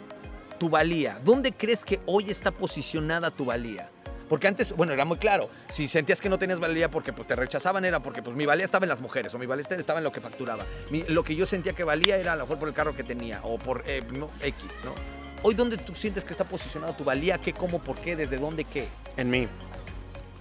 tu 0.59 0.71
valía? 0.71 1.21
¿Dónde 1.23 1.53
crees 1.53 1.85
que 1.85 2.01
hoy 2.07 2.31
está 2.31 2.53
posicionada 2.53 3.31
tu 3.31 3.45
valía? 3.45 3.91
Porque 4.27 4.49
antes, 4.49 4.75
bueno, 4.75 4.95
era 4.95 5.05
muy 5.05 5.19
claro, 5.19 5.51
si 5.71 5.89
sentías 5.89 6.23
que 6.23 6.31
no 6.31 6.39
tenías 6.39 6.59
valía 6.59 6.91
porque 6.91 7.13
pues, 7.13 7.29
te 7.29 7.37
rechazaban 7.37 7.85
era 7.85 8.01
porque 8.01 8.23
pues 8.23 8.35
mi 8.35 8.47
valía 8.47 8.65
estaba 8.65 8.87
en 8.87 8.89
las 8.89 9.03
mujeres 9.03 9.35
o 9.35 9.39
mi 9.39 9.45
valía 9.45 9.67
estaba 9.73 9.99
en 9.99 10.05
lo 10.05 10.11
que 10.13 10.23
facturaba. 10.23 10.65
Mi, 10.89 11.03
lo 11.03 11.23
que 11.23 11.37
yo 11.37 11.45
sentía 11.45 11.75
que 11.75 11.85
valía 11.85 12.17
era 12.17 12.33
a 12.33 12.37
lo 12.37 12.45
mejor 12.45 12.59
por 12.59 12.69
el 12.69 12.75
carro 12.75 12.97
que 12.97 13.05
tenía 13.05 13.43
o 13.43 13.59
por 13.59 13.85
eh, 13.87 14.03
no, 14.11 14.31
X, 14.41 14.81
¿no? 14.87 14.95
Hoy, 15.43 15.55
¿dónde 15.55 15.77
tú 15.77 15.95
sientes 15.95 16.25
que 16.25 16.33
está 16.33 16.45
posicionada 16.45 16.97
tu 16.97 17.05
valía? 17.05 17.37
¿Qué, 17.37 17.53
cómo, 17.53 17.79
por 17.79 17.97
qué, 17.97 18.17
desde 18.17 18.39
dónde, 18.39 18.65
qué? 18.65 18.89
En 19.19 19.29
mí. 19.29 19.47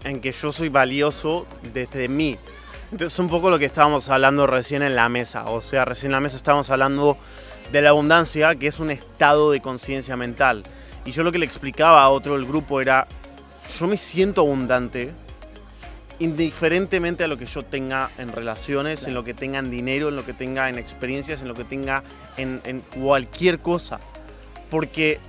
En 0.04 0.20
que 0.20 0.32
yo 0.32 0.52
soy 0.52 0.70
valioso 0.70 1.46
desde 1.74 2.08
mí. 2.08 2.38
Entonces, 2.92 3.18
un 3.20 3.28
poco 3.28 3.50
lo 3.50 3.58
que 3.58 3.66
estábamos 3.66 4.10
hablando 4.10 4.46
recién 4.46 4.84
en 4.84 4.96
la 4.96 5.10
mesa. 5.10 5.50
O 5.50 5.62
sea, 5.62 5.86
recién 5.86 6.08
en 6.08 6.14
la 6.14 6.20
mesa 6.20 6.36
estábamos 6.36 6.70
hablando 6.70 7.18
de 7.72 7.82
la 7.82 7.90
abundancia, 7.90 8.56
que 8.56 8.68
es 8.68 8.80
un 8.80 8.92
estado 8.92 9.52
de 9.52 9.62
conciencia 9.62 10.16
mental. 10.16 10.64
Y 11.06 11.12
yo 11.12 11.24
lo 11.24 11.32
que 11.32 11.40
le 11.40 11.46
explicaba 11.46 12.04
a 12.04 12.10
otro 12.10 12.34
del 12.34 12.46
grupo 12.46 12.82
era, 12.82 13.08
yo 13.80 13.88
me 13.88 13.98
siento 13.98 14.42
abundante 14.42 15.14
indiferentemente 16.20 17.24
a 17.24 17.28
lo 17.28 17.38
que 17.38 17.46
yo 17.46 17.64
tenga 17.64 18.12
en 18.18 18.32
relaciones, 18.32 19.00
claro. 19.00 19.10
en 19.10 19.16
lo 19.16 19.24
que 19.24 19.34
tenga 19.34 19.60
en 19.60 19.72
dinero, 19.72 20.10
en 20.10 20.16
lo 20.16 20.26
que 20.26 20.34
tenga 20.34 20.70
en 20.70 20.78
experiencias, 20.78 21.42
en 21.42 21.48
lo 21.48 21.56
que 21.56 21.64
tenga 21.64 22.04
en, 22.38 22.62
en 22.64 22.82
cualquier 22.82 23.60
cosa. 23.60 24.00
Porque 24.70 25.20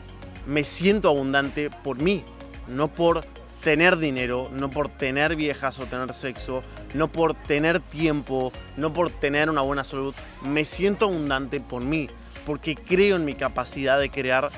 me 0.47 0.65
siento 0.65 1.09
abundante 1.09 1.71
por 1.71 1.99
mí, 1.99 2.23
no 2.69 2.89
por 2.89 3.25
tener 3.65 3.97
dinero, 3.97 4.51
no 4.53 4.69
por 4.69 4.91
tener 4.91 5.37
viejas 5.37 5.79
o 5.79 5.87
tener 5.87 6.13
sexo, 6.15 6.63
no 6.93 7.09
por 7.09 7.33
tener 7.33 7.81
tiempo, 7.81 8.53
no 8.77 8.93
por 8.93 9.09
tener 9.09 9.49
una 9.49 9.63
buena 9.63 9.85
salud. 9.85 10.15
Me 10.43 10.67
siento 10.67 11.07
abundante 11.07 11.61
por 11.61 11.83
mí, 11.83 12.11
porque 12.45 12.77
creo 12.77 13.17
en 13.17 13.25
mi 13.25 13.35
capacidad 13.35 13.99
de 13.99 14.11
crear 14.11 14.51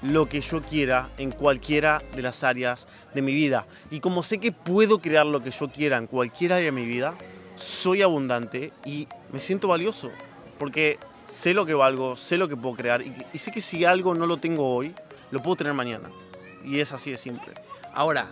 lo 0.00 0.30
que 0.30 0.40
yo 0.40 0.62
quiera 0.62 1.10
en 1.18 1.30
cualquiera 1.30 2.00
de 2.16 2.22
las 2.22 2.42
áreas 2.42 2.88
de 3.14 3.20
mi 3.20 3.34
vida. 3.34 3.66
Y 3.90 4.00
como 4.00 4.22
sé 4.22 4.38
que 4.38 4.50
puedo 4.50 4.98
crear 4.98 5.26
lo 5.26 5.42
que 5.42 5.50
yo 5.50 5.68
quiera 5.68 5.98
en 5.98 6.06
cualquier 6.06 6.54
área 6.54 6.64
de 6.64 6.72
mi 6.72 6.86
vida, 6.86 7.14
soy 7.56 8.00
abundante 8.00 8.72
y 8.86 9.08
me 9.30 9.40
siento 9.40 9.68
valioso. 9.68 10.10
Porque 10.58 10.98
sé 11.28 11.52
lo 11.52 11.66
que 11.66 11.74
valgo, 11.74 12.16
sé 12.16 12.38
lo 12.38 12.48
que 12.48 12.56
puedo 12.56 12.76
crear 12.76 13.02
y, 13.02 13.14
y 13.30 13.38
sé 13.38 13.50
que 13.50 13.60
si 13.60 13.84
algo 13.84 14.14
no 14.14 14.26
lo 14.26 14.38
tengo 14.38 14.74
hoy, 14.74 14.94
lo 15.30 15.42
puedo 15.42 15.56
tener 15.56 15.74
mañana. 15.74 16.08
Y 16.64 16.80
es 16.80 16.92
así 16.92 17.10
de 17.10 17.18
simple. 17.18 17.52
Ahora, 17.92 18.30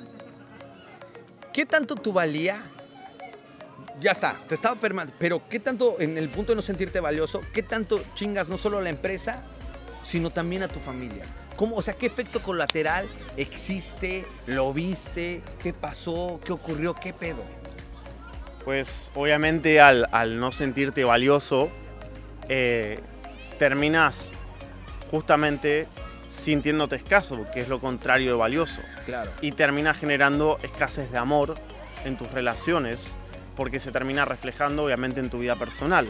¿qué 1.52 1.66
tanto 1.66 1.97
tu 1.97 2.12
valía? 2.12 2.62
Ya 4.00 4.11
está, 4.11 4.37
te 4.49 4.54
estaba 4.54 4.80
permanente, 4.80 5.16
pero 5.18 5.49
¿qué 5.49 5.61
tanto 5.61 6.00
en 6.00 6.18
el 6.18 6.28
punto 6.28 6.52
de 6.52 6.56
no 6.56 6.62
sentirte 6.62 6.99
valioso? 6.99 7.40
¿Qué 7.52 7.62
tanto 7.62 8.02
chingas 8.14 8.49
no 8.49 8.59
solo 8.59 8.78
a 8.78 8.82
la 8.82 8.90
empresa, 8.90 9.44
sino 10.02 10.30
también 10.30 10.62
a 10.62 10.68
tu 10.68 10.80
familia? 10.80 11.25
¿Cómo, 11.56 11.76
o 11.76 11.82
sea, 11.82 11.94
¿qué 11.94 12.06
efecto 12.06 12.42
colateral 12.42 13.09
existe? 13.37 14.25
¿Lo 14.47 14.73
viste? 14.73 15.42
¿Qué 15.62 15.73
pasó? 15.73 16.40
¿Qué 16.44 16.52
ocurrió? 16.52 16.94
¿Qué 16.94 17.12
pedo? 17.12 17.42
Pues 18.64 19.11
obviamente 19.14 19.80
al, 19.80 20.09
no 20.40 20.50
sentirte 20.50 21.04
valioso, 21.04 21.68
eh, 22.49 22.99
terminas 23.59 24.30
justamente 25.11 25.87
sintiéndote 26.32 26.96
escaso, 26.96 27.46
que 27.52 27.60
es 27.60 27.68
lo 27.68 27.78
contrario 27.78 28.30
de 28.30 28.36
valioso. 28.36 28.80
Claro. 29.04 29.30
Y 29.40 29.52
terminas 29.52 29.98
generando 29.98 30.58
escasez 30.62 31.10
de 31.12 31.18
amor 31.18 31.56
en 32.04 32.16
tus 32.16 32.30
relaciones, 32.32 33.14
porque 33.54 33.78
se 33.78 33.92
termina 33.92 34.24
reflejando 34.24 34.84
obviamente 34.84 35.20
en 35.20 35.30
tu 35.30 35.38
vida 35.40 35.56
personal. 35.56 36.08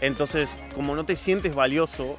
Entonces, 0.00 0.56
como 0.74 0.94
no 0.94 1.04
te 1.04 1.16
sientes 1.16 1.54
valioso, 1.54 2.16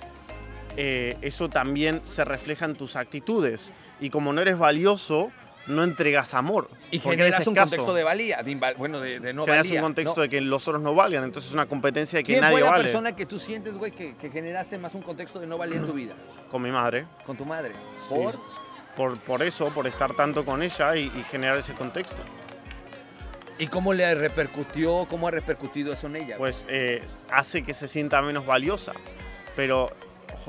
eh, 0.76 1.18
eso 1.22 1.50
también 1.50 2.02
se 2.04 2.26
refleja 2.26 2.66
en 2.66 2.76
tus 2.76 2.96
actitudes. 2.96 3.72
Y 4.00 4.10
como 4.10 4.34
no 4.34 4.42
eres 4.42 4.58
valioso, 4.58 5.32
no 5.68 5.84
entregas 5.84 6.34
amor. 6.34 6.70
Y 6.92 7.00
generas 7.00 7.46
un 7.48 7.56
contexto 7.56 7.94
de 7.94 8.04
valía, 8.04 8.42
de 8.44 8.52
inval- 8.52 8.76
bueno, 8.78 9.00
de, 9.00 9.20
de 9.20 9.34
no 9.34 9.46
Generas 9.46 9.66
valía. 9.68 9.80
un 9.82 9.86
contexto 9.86 10.16
¿no? 10.18 10.22
de 10.24 10.30
que 10.30 10.42
los 10.42 10.68
otros 10.68 10.82
no 10.84 10.94
valgan, 10.94 11.24
entonces 11.24 11.50
es 11.50 11.54
una 11.54 11.66
competencia 11.66 12.18
de 12.18 12.24
que 12.24 12.34
¿Quién 12.34 12.42
nadie 12.42 12.54
fue 12.58 12.62
la 12.66 12.72
vale. 12.72 12.84
persona 12.84 13.16
que 13.16 13.26
tú 13.26 13.40
sientes, 13.40 13.74
güey, 13.74 13.92
que, 13.92 14.16
que 14.16 14.30
generaste 14.30 14.78
más 14.78 14.94
un 14.96 15.02
contexto 15.02 15.40
de 15.40 15.48
no 15.48 15.58
valía 15.58 15.78
en 15.78 15.86
tu 15.86 15.94
vida? 15.94 16.14
Con 16.52 16.62
mi 16.62 16.72
madre. 16.72 17.06
Con 17.26 17.36
tu 17.36 17.46
madre. 17.46 17.72
Sí. 18.08 18.14
¿Por? 18.16 18.40
Por, 18.96 19.20
por 19.20 19.44
eso, 19.44 19.68
por 19.70 19.88
estar 19.88 20.14
tanto 20.14 20.46
con 20.46 20.64
ella 20.64 20.96
y, 20.96 21.02
y 21.08 21.24
generar 21.30 21.58
ese 21.58 21.74
contexto. 21.74 22.22
¿Y 23.58 23.68
cómo 23.68 23.94
le 23.94 24.14
repercutió, 24.16 25.06
cómo 25.10 25.28
ha 25.28 25.32
repercutido 25.32 25.92
eso 25.94 26.08
en 26.08 26.18
ella? 26.18 26.36
Pues 26.38 26.66
eh, 26.70 27.04
hace 27.30 27.62
que 27.64 27.74
se 27.74 27.88
sienta 27.90 28.22
menos 28.22 28.46
valiosa. 28.46 28.94
Pero, 29.56 29.92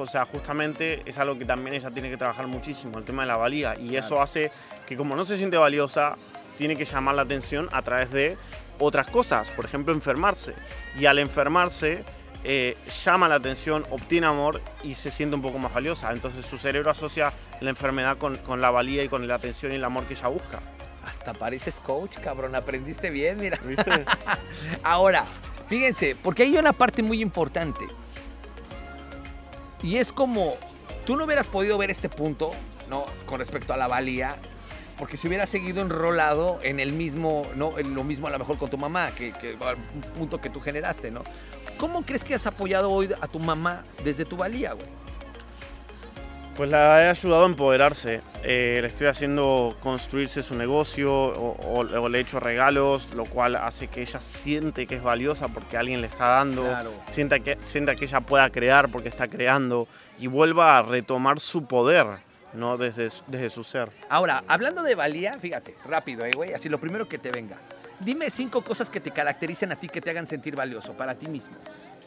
o 0.03 0.07
sea, 0.07 0.25
justamente 0.25 1.03
es 1.05 1.19
algo 1.19 1.39
que 1.39 1.45
también 1.45 1.75
ella 1.75 1.91
tiene 1.91 2.11
que 2.11 2.17
trabajar 2.17 2.47
muchísimo, 2.47 2.99
el 2.99 3.05
tema 3.05 3.23
de 3.23 3.29
la 3.29 3.37
valía. 3.37 3.77
Y 3.79 3.97
eso 3.97 4.21
hace 4.21 4.51
que 4.87 4.97
como 4.97 5.17
no 5.17 5.25
se 5.25 5.37
siente 5.37 5.57
valiosa, 5.57 6.17
tiene 6.59 6.77
que 6.77 6.85
llamar 6.85 7.15
la 7.15 7.23
atención 7.23 7.69
a 7.73 7.83
través 7.83 8.11
de 8.11 8.37
otras 8.79 9.09
cosas. 9.09 9.51
Por 9.51 9.65
ejemplo, 9.65 9.93
enfermarse. 9.93 10.55
Y 10.99 11.07
al 11.07 11.19
enfermarse, 11.19 12.05
eh, 12.45 12.77
llama 13.05 13.29
la 13.29 13.37
atención, 13.37 13.85
obtiene 13.91 14.27
amor 14.27 14.61
y 14.83 14.95
se 14.95 15.11
siente 15.11 15.37
un 15.37 15.43
poco 15.43 15.59
más 15.59 15.73
valiosa. 15.73 16.13
Entonces 16.13 16.47
su 16.47 16.59
cerebro 16.59 16.91
asocia 16.91 17.33
la 17.61 17.71
enfermedad 17.71 18.19
con, 18.19 18.37
con 18.39 18.61
la 18.61 18.71
valía 18.71 19.03
y 19.03 19.09
con 19.09 19.27
la 19.27 19.35
atención 19.35 19.73
y 19.73 19.77
el 19.77 19.85
amor 19.85 20.05
que 20.05 20.15
ella 20.15 20.29
busca. 20.29 20.61
Hasta 21.05 21.35
pareces 21.35 21.81
coach, 21.81 22.19
cabrón. 22.19 22.55
Aprendiste 22.55 23.11
bien, 23.11 23.39
mira. 23.39 23.59
¿Viste? 23.65 23.91
Ahora, 24.83 25.25
fíjense, 25.69 26.17
porque 26.23 26.43
hay 26.43 26.57
una 26.57 26.73
parte 26.73 27.03
muy 27.03 27.21
importante. 27.21 27.87
Y 29.87 29.99
es 29.99 30.13
como, 30.13 30.57
tú 31.05 31.17
no 31.17 31.27
hubieras 31.27 31.47
podido 31.47 31.79
ver 31.79 31.93
este 31.93 32.09
punto, 32.09 32.51
¿no? 32.91 33.07
Con 33.25 33.39
respecto 33.39 33.73
a 33.73 33.77
la 33.77 33.87
valía, 33.87 34.35
porque 34.99 35.17
si 35.17 35.29
hubieras 35.29 35.49
seguido 35.49 35.81
enrolado 35.81 36.59
en 36.65 36.81
el 36.81 36.93
mismo, 36.93 37.43
¿no? 37.55 37.79
En 37.79 37.95
lo 37.95 38.03
mismo 38.03 38.27
a 38.27 38.31
lo 38.31 38.39
mejor 38.41 38.59
con 38.59 38.69
tu 38.69 38.79
mamá, 38.79 39.13
que, 39.13 39.31
que 39.31 39.53
un 39.55 40.03
punto 40.19 40.41
que 40.41 40.51
tú 40.51 40.61
generaste, 40.61 41.13
¿no? 41.13 41.23
¿Cómo 41.79 42.05
crees 42.05 42.25
que 42.25 42.35
has 42.35 42.49
apoyado 42.49 42.91
hoy 42.91 43.11
a 43.21 43.29
tu 43.29 43.39
mamá 43.39 43.85
desde 44.03 44.25
tu 44.25 44.37
valía, 44.37 44.73
güey? 44.73 44.89
Pues 46.57 46.71
la 46.71 47.03
he 47.05 47.09
ayudado 47.11 47.43
a 47.43 47.47
empoderarse. 47.47 48.23
Eh, 48.43 48.79
le 48.81 48.87
estoy 48.87 49.09
haciendo 49.09 49.77
construirse 49.81 50.43
su 50.43 50.55
negocio 50.55 51.13
o, 51.15 51.51
o- 51.61 51.81
o 52.01 52.09
le 52.09 52.17
he 52.19 52.21
hecho 52.23 52.41
regalos, 52.41 53.11
lo 53.15 53.25
cual 53.27 53.57
hace 53.57 53.89
que 53.89 54.01
ella 54.01 54.21
siente 54.21 54.87
que 54.87 54.95
es 54.95 55.03
valiosa 55.03 55.49
porque 55.49 55.77
alguien 55.77 56.01
le 56.01 56.07
está 56.07 56.29
dando, 56.29 56.63
Claro. 56.63 56.93
sienta, 57.09 57.41
que, 57.41 57.59
sienta 57.63 57.95
que 57.95 58.07
ella 58.07 58.21
pueda 58.23 58.49
crear 58.49 58.89
porque 58.89 59.09
está 59.11 59.29
creando 59.29 59.87
y 60.19 60.29
vuelva 60.29 60.79
a 60.79 60.83
retomar 60.83 61.41
su 61.41 61.67
poder 61.67 62.07
¿no? 62.55 62.79
desde, 62.79 63.11
desde 63.27 63.51
su 63.51 63.63
ser. 63.63 63.91
Ahora, 64.09 64.43
hablando 64.49 64.83
de 64.83 64.95
valía, 64.95 65.39
fíjate, 65.39 65.75
rápido, 65.85 66.25
eh, 66.25 66.31
güey, 66.35 66.55
así 66.55 66.71
lo 66.71 66.79
primero 66.81 67.07
que 67.07 67.19
te 67.19 67.31
venga. 67.31 67.57
Dime 68.01 68.31
cinco 68.31 68.63
cosas 68.63 68.89
que 68.89 69.01
te 69.01 69.11
caractericen 69.11 69.73
a 69.73 69.77
ti 69.77 69.89
que 69.89 70.01
te 70.01 70.09
hagan 70.09 70.27
sentir 70.27 70.57
valioso, 70.57 70.95
para 70.95 71.15
ti 71.17 71.29
mismo. 71.29 71.57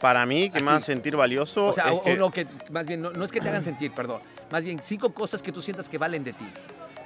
Para 0.00 0.24
mí, 0.26 0.50
que 0.50 0.60
me 0.62 0.70
hace 0.70 0.86
sentir 0.86 1.14
valioso 1.14 1.66
O 1.66 1.72
sea, 1.72 1.84
es 1.88 1.92
o, 1.92 1.96
o 1.96 2.02
que 2.04 2.16
no, 2.16 2.30
que 2.30 2.46
más 2.70 2.86
bien, 2.86 3.02
no, 3.02 3.10
no 3.10 3.24
es 3.24 3.30
que 3.30 3.40
te 3.40 3.48
hagan 3.48 3.62
sentir, 3.62 3.92
perdón. 3.92 4.20
Más 4.50 4.64
bien, 4.64 4.80
cinco 4.82 5.12
cosas 5.12 5.42
que 5.42 5.52
tú 5.52 5.62
sientas 5.62 5.88
que 5.88 5.98
valen 5.98 6.24
de 6.24 6.32
ti. 6.32 6.46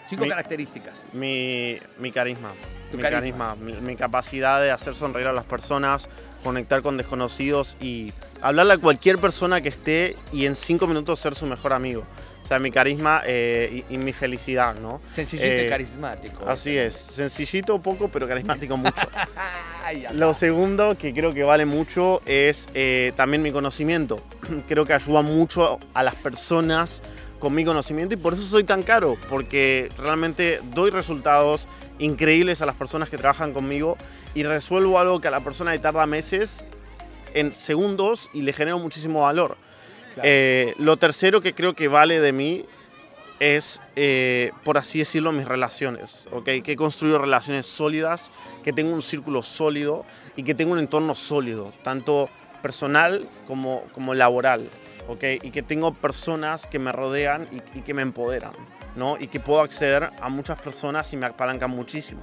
Cinco 0.06 0.24
Mi- 0.24 0.30
características. 0.30 1.06
mi, 1.12 1.78
mi 1.98 2.10
carisma. 2.12 2.50
Mi 2.92 3.00
carisma. 3.02 3.54
mi, 3.56 3.72
mi 3.74 3.96
capacidad 3.96 4.60
de 4.60 4.70
hacer 4.70 4.94
sonreír 4.94 5.26
a 5.28 5.32
las 5.32 5.44
personas, 5.44 6.08
conectar 6.42 6.82
con 6.82 6.96
desconocidos 6.96 7.76
y 7.80 8.12
hablarle 8.42 8.74
a 8.74 8.78
cualquier 8.78 9.18
persona 9.18 9.60
que 9.62 9.70
esté 9.70 10.16
y 10.32 10.44
en 10.46 10.54
cinco 10.56 10.86
minutos 10.86 11.18
ser 11.20 11.34
su 11.34 11.46
mejor 11.46 11.72
amigo. 11.72 12.04
O 12.42 12.46
sea, 12.46 12.58
mi 12.58 12.70
carisma 12.70 13.22
eh, 13.24 13.82
y, 13.88 13.94
y 13.94 13.96
mi 13.96 14.12
felicidad, 14.12 14.74
¿no? 14.74 15.00
Sencillito 15.10 15.48
y 15.48 15.50
Eh, 15.60 15.66
carismático. 15.66 16.46
Así 16.46 16.76
es, 16.76 16.94
sencillito 16.94 17.80
poco, 17.80 18.08
pero 18.08 18.28
carismático 18.28 18.76
mucho. 18.76 18.92
Lo 20.12 20.34
segundo 20.34 20.96
que 20.98 21.14
creo 21.14 21.32
que 21.32 21.42
vale 21.42 21.64
mucho 21.64 22.20
es 22.26 22.68
eh, 22.74 23.12
también 23.16 23.42
mi 23.42 23.50
conocimiento. 23.50 24.22
creo 24.68 24.84
que 24.84 24.92
ayuda 24.92 25.22
mucho 25.22 25.78
a 25.94 26.02
las 26.02 26.14
personas 26.16 27.02
con 27.44 27.54
mi 27.54 27.62
conocimiento 27.62 28.14
y 28.14 28.16
por 28.16 28.32
eso 28.32 28.40
soy 28.40 28.64
tan 28.64 28.82
caro, 28.82 29.18
porque 29.28 29.90
realmente 29.98 30.62
doy 30.72 30.88
resultados 30.88 31.68
increíbles 31.98 32.62
a 32.62 32.66
las 32.66 32.74
personas 32.74 33.10
que 33.10 33.18
trabajan 33.18 33.52
conmigo 33.52 33.98
y 34.34 34.44
resuelvo 34.44 34.98
algo 34.98 35.20
que 35.20 35.28
a 35.28 35.30
la 35.30 35.40
persona 35.40 35.72
le 35.72 35.78
tarda 35.78 36.06
meses 36.06 36.64
en 37.34 37.52
segundos 37.52 38.30
y 38.32 38.40
le 38.40 38.54
genero 38.54 38.78
muchísimo 38.78 39.20
valor. 39.20 39.58
Claro. 40.14 40.22
Eh, 40.24 40.74
lo 40.78 40.96
tercero 40.96 41.42
que 41.42 41.54
creo 41.54 41.74
que 41.74 41.86
vale 41.86 42.18
de 42.18 42.32
mí 42.32 42.64
es, 43.40 43.78
eh, 43.94 44.52
por 44.64 44.78
así 44.78 45.00
decirlo, 45.00 45.30
mis 45.30 45.46
relaciones, 45.46 46.26
¿ok? 46.32 46.44
Que 46.64 46.72
he 46.72 46.76
construido 46.76 47.18
relaciones 47.18 47.66
sólidas, 47.66 48.32
que 48.62 48.72
tengo 48.72 48.94
un 48.94 49.02
círculo 49.02 49.42
sólido 49.42 50.06
y 50.34 50.44
que 50.44 50.54
tengo 50.54 50.72
un 50.72 50.78
entorno 50.78 51.14
sólido, 51.14 51.74
tanto 51.82 52.30
personal 52.64 53.28
como, 53.46 53.82
como 53.92 54.14
laboral, 54.14 54.66
¿ok? 55.06 55.22
Y 55.42 55.50
que 55.50 55.60
tengo 55.60 55.92
personas 55.92 56.66
que 56.66 56.78
me 56.78 56.92
rodean 56.92 57.46
y, 57.52 57.78
y 57.78 57.82
que 57.82 57.92
me 57.92 58.00
empoderan, 58.00 58.52
¿no? 58.96 59.18
Y 59.20 59.26
que 59.26 59.38
puedo 59.38 59.60
acceder 59.60 60.08
a 60.18 60.30
muchas 60.30 60.58
personas 60.58 61.12
y 61.12 61.18
me 61.18 61.26
apalancan 61.26 61.70
muchísimo. 61.70 62.22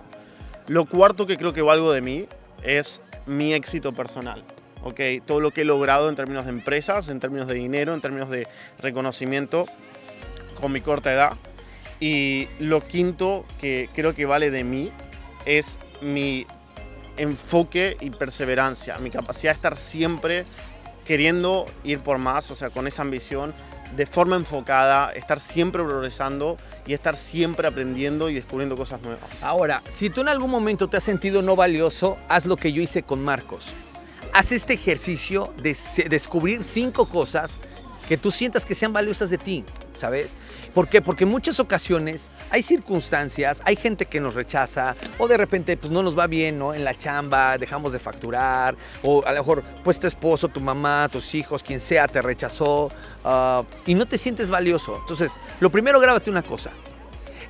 Lo 0.66 0.86
cuarto 0.86 1.28
que 1.28 1.38
creo 1.38 1.54
que 1.54 1.62
valgo 1.62 1.94
de 1.94 2.02
mí 2.02 2.28
es 2.64 3.04
mi 3.28 3.54
éxito 3.54 3.94
personal. 3.94 4.44
¿ok? 4.84 5.00
Todo 5.28 5.42
lo 5.42 5.52
que 5.52 5.62
he 5.62 5.66
logrado 5.66 6.10
en 6.10 6.16
términos 6.16 6.46
de 6.46 6.50
empresas, 6.50 7.08
en 7.10 7.20
términos 7.20 7.48
de 7.48 7.54
dinero, 7.54 7.94
en 7.94 8.02
términos 8.02 8.32
de 8.32 8.48
reconocimiento 8.80 9.68
con 10.60 10.72
mi 10.72 10.82
corta 10.82 11.14
edad. 11.14 11.34
Y 12.00 12.48
lo 12.60 12.82
quinto 12.82 13.46
que 13.60 13.90
creo 13.94 14.16
que 14.16 14.26
vale 14.26 14.50
de 14.50 14.64
mí 14.64 14.92
es 15.46 15.78
mi 16.02 16.48
enfoque 17.22 17.98
y 18.00 18.10
perseverancia, 18.10 18.98
mi 18.98 19.12
capacidad 19.12 19.52
de 19.52 19.56
estar 19.56 19.78
siempre 19.78 20.46
queriendo 21.06 21.66
ir 21.84 22.00
por 22.00 22.18
más, 22.18 22.52
o 22.52 22.56
sea, 22.56 22.70
con 22.70 22.88
esa 22.88 23.02
ambición, 23.02 23.54
de 23.96 24.06
forma 24.06 24.36
enfocada, 24.38 25.12
estar 25.12 25.40
siempre 25.40 25.84
progresando 25.84 26.58
y 26.86 26.94
estar 26.94 27.16
siempre 27.18 27.68
aprendiendo 27.68 28.30
y 28.30 28.36
descubriendo 28.36 28.76
cosas 28.76 29.02
nuevas. 29.02 29.30
Ahora, 29.42 29.84
si 29.90 30.10
tú 30.10 30.22
en 30.22 30.30
algún 30.30 30.50
momento 30.50 30.88
te 30.88 30.98
has 30.98 31.04
sentido 31.04 31.42
no 31.42 31.56
valioso, 31.56 32.18
haz 32.30 32.46
lo 32.46 32.56
que 32.56 32.72
yo 32.72 32.82
hice 32.82 33.04
con 33.04 33.24
Marcos. 33.24 33.74
Haz 34.34 34.52
este 34.52 34.74
ejercicio 34.74 35.54
de 35.62 35.76
descubrir 36.10 36.64
cinco 36.64 37.08
cosas 37.10 37.60
que 38.08 38.18
tú 38.18 38.32
sientas 38.32 38.66
que 38.66 38.76
sean 38.76 38.94
valiosas 38.94 39.30
de 39.30 39.38
ti, 39.38 39.66
¿sabes? 39.94 40.38
¿Por 40.74 40.88
qué? 40.88 41.02
Porque 41.02 41.24
en 41.24 41.30
muchas 41.30 41.60
ocasiones 41.60 42.30
hay 42.50 42.62
circunstancias, 42.62 43.62
hay 43.66 43.76
gente 43.76 44.06
que 44.06 44.20
nos 44.20 44.36
rechaza 44.36 44.96
o 45.18 45.28
de 45.28 45.38
repente 45.38 45.78
pues 45.78 45.92
no 45.92 46.04
nos 46.04 46.18
va 46.18 46.28
bien, 46.28 46.60
¿no? 46.60 46.74
En 46.74 46.84
la 46.84 46.96
chamba, 46.96 47.58
dejamos 47.58 47.94
de 47.94 48.00
facturar 48.00 48.76
o 49.04 49.24
a 49.26 49.32
lo 49.32 49.40
mejor 49.40 49.64
pues 49.84 50.00
tu 50.00 50.08
esposo, 50.08 50.48
tu 50.48 50.60
mamá, 50.60 51.10
tus 51.12 51.36
hijos, 51.36 51.64
quien 51.64 51.80
sea 51.80 52.08
te 52.08 52.22
rechazó 52.22 52.92
ah, 53.24 53.64
y 53.86 53.96
no 53.96 54.06
te 54.06 54.18
sientes 54.18 54.50
valioso. 54.50 54.98
Entonces, 55.00 55.38
lo 55.60 55.70
primero 55.70 56.00
grábate 56.00 56.30
una 56.30 56.44
cosa. 56.44 56.72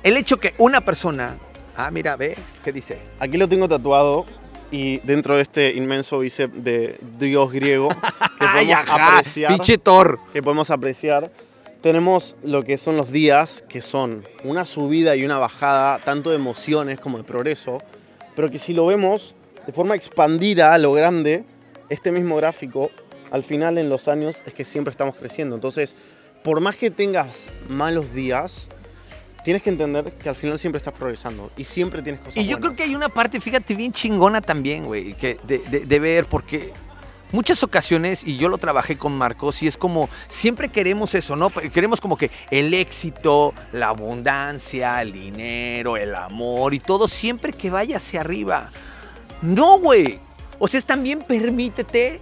El 0.02 0.16
hecho 0.16 0.38
que 0.38 0.54
una 0.58 0.80
persona, 0.80 1.38
ah, 1.76 1.90
mira, 1.90 2.16
ve, 2.16 2.36
¿qué 2.64 2.72
dice? 2.72 2.98
Aquí 3.20 3.36
lo 3.36 3.48
tengo 3.48 3.68
tatuado 3.68 4.26
y 4.72 4.98
dentro 5.00 5.36
de 5.36 5.42
este 5.42 5.72
inmenso 5.74 6.18
bíceps 6.18 6.64
de 6.64 6.98
dios 7.18 7.52
griego 7.52 7.90
que 7.90 8.46
podemos 8.52 8.88
apreciar, 8.88 9.48
pinche 9.52 9.78
Thor. 9.78 10.18
que 10.32 10.42
podemos 10.42 10.70
apreciar, 10.70 11.30
tenemos 11.82 12.36
lo 12.42 12.62
que 12.64 12.78
son 12.78 12.96
los 12.96 13.10
días, 13.12 13.62
que 13.68 13.82
son 13.82 14.24
una 14.44 14.64
subida 14.64 15.16
y 15.16 15.24
una 15.24 15.38
bajada, 15.38 15.98
tanto 16.04 16.30
de 16.30 16.36
emociones 16.36 17.00
como 17.00 17.18
de 17.18 17.24
progreso, 17.24 17.78
pero 18.36 18.50
que 18.50 18.58
si 18.58 18.72
lo 18.72 18.86
vemos 18.86 19.34
de 19.66 19.72
forma 19.72 19.94
expandida 19.94 20.72
a 20.72 20.78
lo 20.78 20.92
grande, 20.92 21.44
este 21.88 22.10
mismo 22.12 22.36
gráfico 22.36 22.90
al 23.30 23.44
final 23.44 23.78
en 23.78 23.88
los 23.88 24.08
años 24.08 24.42
es 24.46 24.54
que 24.54 24.64
siempre 24.64 24.90
estamos 24.90 25.16
creciendo. 25.16 25.54
Entonces, 25.54 25.94
por 26.42 26.60
más 26.60 26.76
que 26.76 26.90
tengas 26.90 27.46
malos 27.68 28.12
días, 28.12 28.68
tienes 29.44 29.62
que 29.62 29.70
entender 29.70 30.04
que 30.12 30.28
al 30.28 30.36
final 30.36 30.58
siempre 30.58 30.76
estás 30.78 30.94
progresando 30.94 31.50
y 31.56 31.64
siempre 31.64 32.00
tienes 32.02 32.20
cosas 32.20 32.36
Y 32.36 32.46
yo 32.46 32.58
creo 32.60 32.74
que 32.74 32.84
hay 32.84 32.94
una 32.94 33.08
parte, 33.08 33.40
fíjate, 33.40 33.74
bien 33.74 33.90
chingona 33.92 34.40
también, 34.40 34.84
güey, 34.84 35.14
que 35.14 35.36
de, 35.46 35.58
de- 35.58 35.80
de 35.86 35.98
ver, 36.00 36.26
porque 36.26 36.72
muchas 37.32 37.62
ocasiones, 37.62 38.22
y 38.24 38.36
yo 38.36 38.48
lo 38.48 38.58
trabajé 38.58 38.96
con 38.96 39.16
Marcos, 39.16 39.62
y 39.62 39.66
es 39.66 39.76
como, 39.76 40.08
siempre 40.28 40.68
queremos 40.68 41.14
eso, 41.14 41.34
¿no? 41.34 41.50
Queremos 41.50 42.00
como 42.00 42.16
que 42.16 42.30
el 42.50 42.72
éxito, 42.74 43.54
la 43.72 43.88
abundancia, 43.88 45.02
el 45.02 45.12
dinero, 45.12 45.96
el 45.96 46.14
amor 46.14 46.74
y 46.74 46.78
todo, 46.78 47.08
siempre 47.08 47.52
que 47.52 47.70
vaya 47.70 47.96
hacia 47.96 48.20
arriba. 48.20 48.70
No, 49.40 49.78
güey. 49.78 50.20
O 50.58 50.68
sea, 50.68 50.78
es 50.78 50.84
también 50.84 51.20
permítete. 51.20 52.20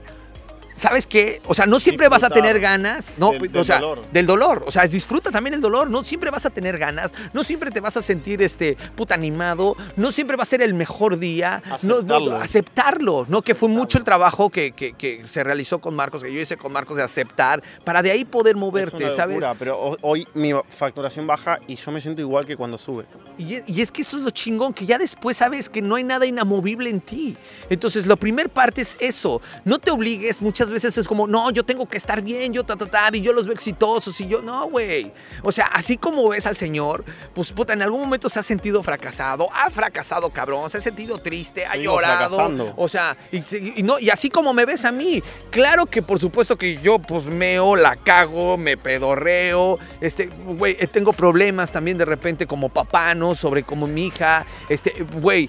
¿Sabes 0.81 1.07
qué? 1.07 1.43
O 1.47 1.55
sea, 1.55 1.67
no 1.67 1.79
siempre 1.79 2.09
vas 2.09 2.23
a 2.23 2.31
tener 2.31 2.59
ganas, 2.59 3.13
no, 3.19 3.33
del- 3.33 3.55
o 3.55 3.65
sea, 3.65 3.81
dolor. 3.81 4.03
del 4.11 4.27
dolor, 4.27 4.65
o 4.67 4.71
sea, 4.71 4.87
disfruta 4.87 5.31
también 5.31 5.53
el 5.53 5.61
dolor, 5.61 5.91
no 5.91 6.03
siempre 6.05 6.31
vas 6.31 6.47
a 6.47 6.51
tener 6.51 6.79
ganas, 6.79 7.13
no 7.35 7.45
siempre 7.45 7.71
te 7.71 7.81
vas 7.81 7.99
a 7.99 8.03
sentir 8.03 8.41
este 8.41 8.79
puta 8.97 9.15
animado, 9.15 9.77
no 9.97 10.11
siempre 10.11 10.39
va 10.39 10.45
a 10.45 10.47
ser 10.47 10.63
el 10.63 10.73
mejor 10.73 11.19
día, 11.19 11.63
no, 11.83 12.01
no, 12.01 12.15
Aceptarlo. 12.17 12.37
aceptarlo, 12.37 13.27
¿no? 13.29 13.43
Que 13.43 13.55
fue 13.55 13.69
mucho 13.69 13.99
el 13.99 14.05
trabajo 14.05 14.49
que, 14.49 14.73
que- 14.73 14.95
que 14.95 15.23
se 15.29 15.45
realizó 15.45 15.81
con 15.81 15.95
Marcos, 15.95 16.23
que 16.23 16.33
yo 16.33 16.41
hice 16.41 16.57
con 16.57 16.73
Marcos 16.73 16.97
de 16.97 17.03
aceptar, 17.03 17.63
para 17.85 18.03
de 18.03 18.11
ahí 18.13 18.25
poder 18.25 18.55
es 18.57 18.61
moverte, 18.61 19.05
una 19.05 19.11
¿sabes? 19.11 19.37
locura, 19.37 19.55
pero 19.59 19.79
ho- 19.79 19.97
hoy 20.01 20.27
mi 20.33 20.53
facturación 20.71 21.27
baja 21.27 21.59
y 21.67 21.77
yo 21.77 21.93
me 21.93 22.01
siento 22.01 22.23
igual 22.23 22.47
que 22.47 22.57
cuando 22.57 22.79
sube. 22.79 23.05
Y 23.37 23.57
es, 23.57 23.65
y 23.67 23.81
es 23.83 23.93
que 23.93 24.01
eso 24.03 24.17
es 24.17 24.23
lo 24.23 24.31
chingón, 24.31 24.73
que 24.73 24.87
ya 24.87 24.97
después 24.97 25.37
sabes 25.37 25.69
que 25.69 25.83
no 25.83 25.97
hay 25.97 26.05
nada 26.05 26.25
inamovible 26.25 26.89
en 26.89 27.01
ti. 27.03 27.37
Entonces, 27.69 28.07
la 28.07 28.17
primer 28.17 28.49
parte 28.51 28.81
es 28.83 28.97
eso. 29.01 29.41
No 29.65 29.79
te 29.79 29.91
obligues, 29.91 30.41
muchas 30.43 30.70
veces 30.71 30.97
es 30.99 31.07
como, 31.07 31.27
no, 31.27 31.51
yo 31.51 31.65
tengo 31.65 31.87
que 31.87 31.97
estar 31.97 32.23
bien, 32.23 32.53
yo 32.53 32.65
ta, 32.65 32.77
ta, 32.77 32.87
ta, 32.87 33.11
y 33.13 33.21
yo 33.21 33.33
los 33.33 33.47
veo 33.47 33.55
exitosos, 33.55 34.21
y 34.21 34.29
yo, 34.29 34.43
no, 34.43 34.69
güey. 34.69 35.13
O 35.43 35.53
sea, 35.53 35.67
así 35.67 35.97
como 35.97 36.29
ves 36.29 36.47
al 36.47 36.57
Señor, 36.57 37.05
pues 37.35 37.53
puta, 37.53 37.73
en 37.73 37.83
algún 37.83 38.01
momento 38.01 38.29
se 38.29 38.39
ha 38.39 38.43
sentido 38.43 38.83
fracasado, 38.83 39.49
ha 39.53 39.71
fracasado, 39.71 40.31
cabrón, 40.31 40.71
se 40.71 40.79
ha 40.79 40.81
sentido 40.81 41.19
triste, 41.19 41.67
ha 41.67 41.77
llorado. 41.77 42.37
fracasando. 42.37 42.75
O 42.77 42.89
sea, 42.89 43.17
y, 43.33 43.39
y 43.81 43.83
no, 43.83 43.99
y 43.99 44.11
así 44.11 44.31
como 44.31 44.53
me 44.53 44.65
ves 44.65 44.85
a 44.85 44.93
mí, 44.93 45.23
claro 45.51 45.87
que 45.87 46.03
por 46.03 46.19
supuesto 46.19 46.57
que 46.57 46.79
yo 46.79 46.99
pues 46.99 47.27
meo, 47.27 47.77
la 47.77 47.97
cago, 47.97 48.57
me 48.57 48.77
pedorreo, 48.77 49.79
este, 50.01 50.27
güey, 50.27 50.77
eh, 50.79 50.87
tengo 50.87 51.13
problemas 51.13 51.73
también 51.73 51.99
de 51.99 52.05
repente 52.05 52.47
como 52.47 52.69
papá, 52.69 53.15
¿no? 53.15 53.35
Sobre 53.35 53.63
como 53.63 53.87
mi 53.87 54.07
hija, 54.07 54.47
este, 54.69 55.07
güey, 55.21 55.49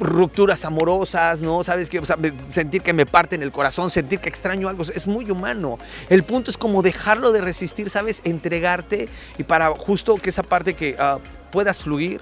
rupturas 0.00 0.64
amorosas, 0.64 1.40
¿no? 1.40 1.64
Sabes 1.64 1.90
que, 1.90 1.98
o 1.98 2.04
sea, 2.04 2.16
sentir 2.48 2.82
que 2.82 2.92
me 2.92 3.06
parten 3.06 3.42
el 3.42 3.52
corazón, 3.52 3.90
sentir 3.90 4.20
que 4.20 4.28
extraño 4.36 4.68
algo, 4.68 4.82
es 4.82 5.06
muy 5.06 5.30
humano. 5.30 5.78
El 6.08 6.22
punto 6.22 6.50
es 6.50 6.56
como 6.56 6.82
dejarlo 6.82 7.32
de 7.32 7.40
resistir, 7.40 7.90
¿sabes? 7.90 8.20
Entregarte 8.24 9.08
y 9.38 9.44
para 9.44 9.70
justo 9.70 10.16
que 10.16 10.30
esa 10.30 10.42
parte 10.42 10.74
que 10.74 10.96
ah, 10.98 11.18
puedas 11.50 11.80
fluir 11.80 12.20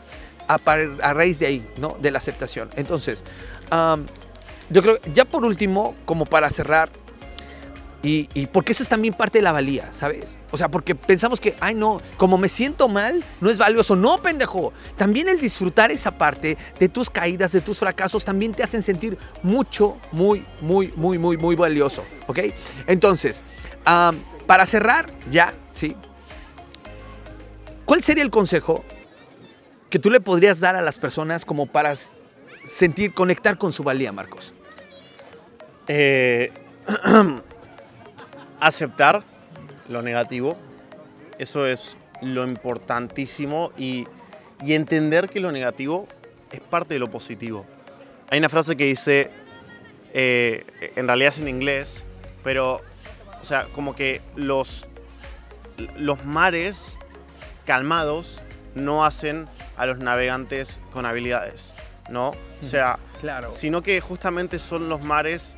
a, 0.49 0.59
a 1.03 1.15
raíz 1.15 1.39
de 1.39 1.47
ahí, 1.47 1.67
¿no? 1.79 1.97
De 2.01 2.11
la 2.11 2.19
aceptación. 2.19 2.71
Entonces, 2.77 3.25
yo 4.71 4.83
creo, 4.83 4.99
ya 5.13 5.25
por 5.25 5.45
último, 5.45 5.95
como 6.05 6.27
para 6.27 6.51
cerrar, 6.51 6.91
y, 8.07 8.47
porque 8.49 8.73
eso 8.73 8.83
es 8.83 8.89
también 8.91 9.15
parte 9.15 9.39
de 9.39 9.43
la 9.43 9.53
valía, 9.53 9.91
¿sabes? 9.93 10.39
O 10.51 10.59
sea, 10.59 10.69
porque 10.69 10.95
pensamos 10.95 11.41
que, 11.41 11.55
ay 11.61 11.75
no, 11.75 12.03
como 12.19 12.37
me 12.37 12.51
siento 12.51 12.87
mal, 12.87 13.25
no 13.41 13.49
es 13.49 13.57
valioso. 13.57 13.97
No, 13.97 14.21
pendejo. 14.21 14.75
También 14.99 15.31
el 15.31 15.41
disfrutar 15.41 15.91
esa 15.91 16.19
parte 16.19 16.59
de 16.79 16.89
tus 16.91 17.09
caídas, 17.09 17.53
de 17.53 17.63
tus 17.63 17.79
fracasos, 17.79 18.23
también 18.23 18.53
te 18.53 18.63
hacen 18.63 18.83
sentir 18.83 19.17
mucho, 19.43 19.97
muy, 20.13 20.45
muy, 20.61 20.93
muy, 20.97 21.17
muy, 21.17 21.39
muy 21.39 21.57
valioso, 21.57 22.05
¿ok? 22.27 22.41
Entonces, 22.87 23.43
para 24.47 24.67
cerrar, 24.67 25.11
ya, 25.31 25.55
¿sí? 25.73 25.97
¿Cuál 27.87 28.03
sería 28.03 28.23
el 28.23 28.31
consejo 28.31 28.85
que 29.89 29.99
tú 29.99 30.11
le 30.11 30.21
podrías 30.21 30.61
dar 30.61 30.77
a 30.77 30.83
las 30.83 30.99
personas 30.99 31.47
como 31.47 31.67
para 31.67 31.95
sentir, 32.65 33.15
conectar 33.15 33.57
con 33.57 33.73
su 33.73 33.83
valía, 33.83 34.13
Marcos? 34.13 34.53
Eh, 35.89 36.53
aceptar 38.61 39.23
lo 39.89 40.03
negativo, 40.03 40.57
eso 41.39 41.67
es 41.67 41.97
lo 42.23 42.45
importantísimo 42.47 43.73
y, 43.77 44.07
y 44.65 44.75
entender 44.75 45.29
que 45.29 45.41
lo 45.41 45.53
negativo 45.53 46.07
es 46.53 46.61
parte 46.61 46.95
de 46.95 47.01
lo 47.01 47.11
positivo. 47.11 47.67
Hay 48.31 48.39
una 48.39 48.49
frase 48.49 48.77
que 48.77 48.85
dice, 48.85 49.31
eh, 50.13 50.65
en 50.97 51.07
realidad 51.07 51.31
es 51.35 51.39
en 51.41 51.49
inglés, 51.49 52.05
pero, 52.43 52.81
o 53.43 53.45
sea, 53.45 53.67
como 53.75 53.95
que 53.95 54.21
los, 54.37 54.87
los 55.97 56.25
mares 56.25 56.97
calmados 57.67 58.41
no 58.75 59.05
hacen 59.05 59.47
a 59.77 59.87
los 59.87 59.99
navegantes 59.99 60.81
con 60.93 61.05
habilidades, 61.07 61.75
¿no? 62.09 62.29
O 62.63 62.67
sea, 62.67 62.99
Claro. 63.21 63.53
sino 63.55 63.83
que 63.83 64.01
justamente 64.01 64.59
son 64.59 64.89
los 64.89 65.01
mares 65.03 65.55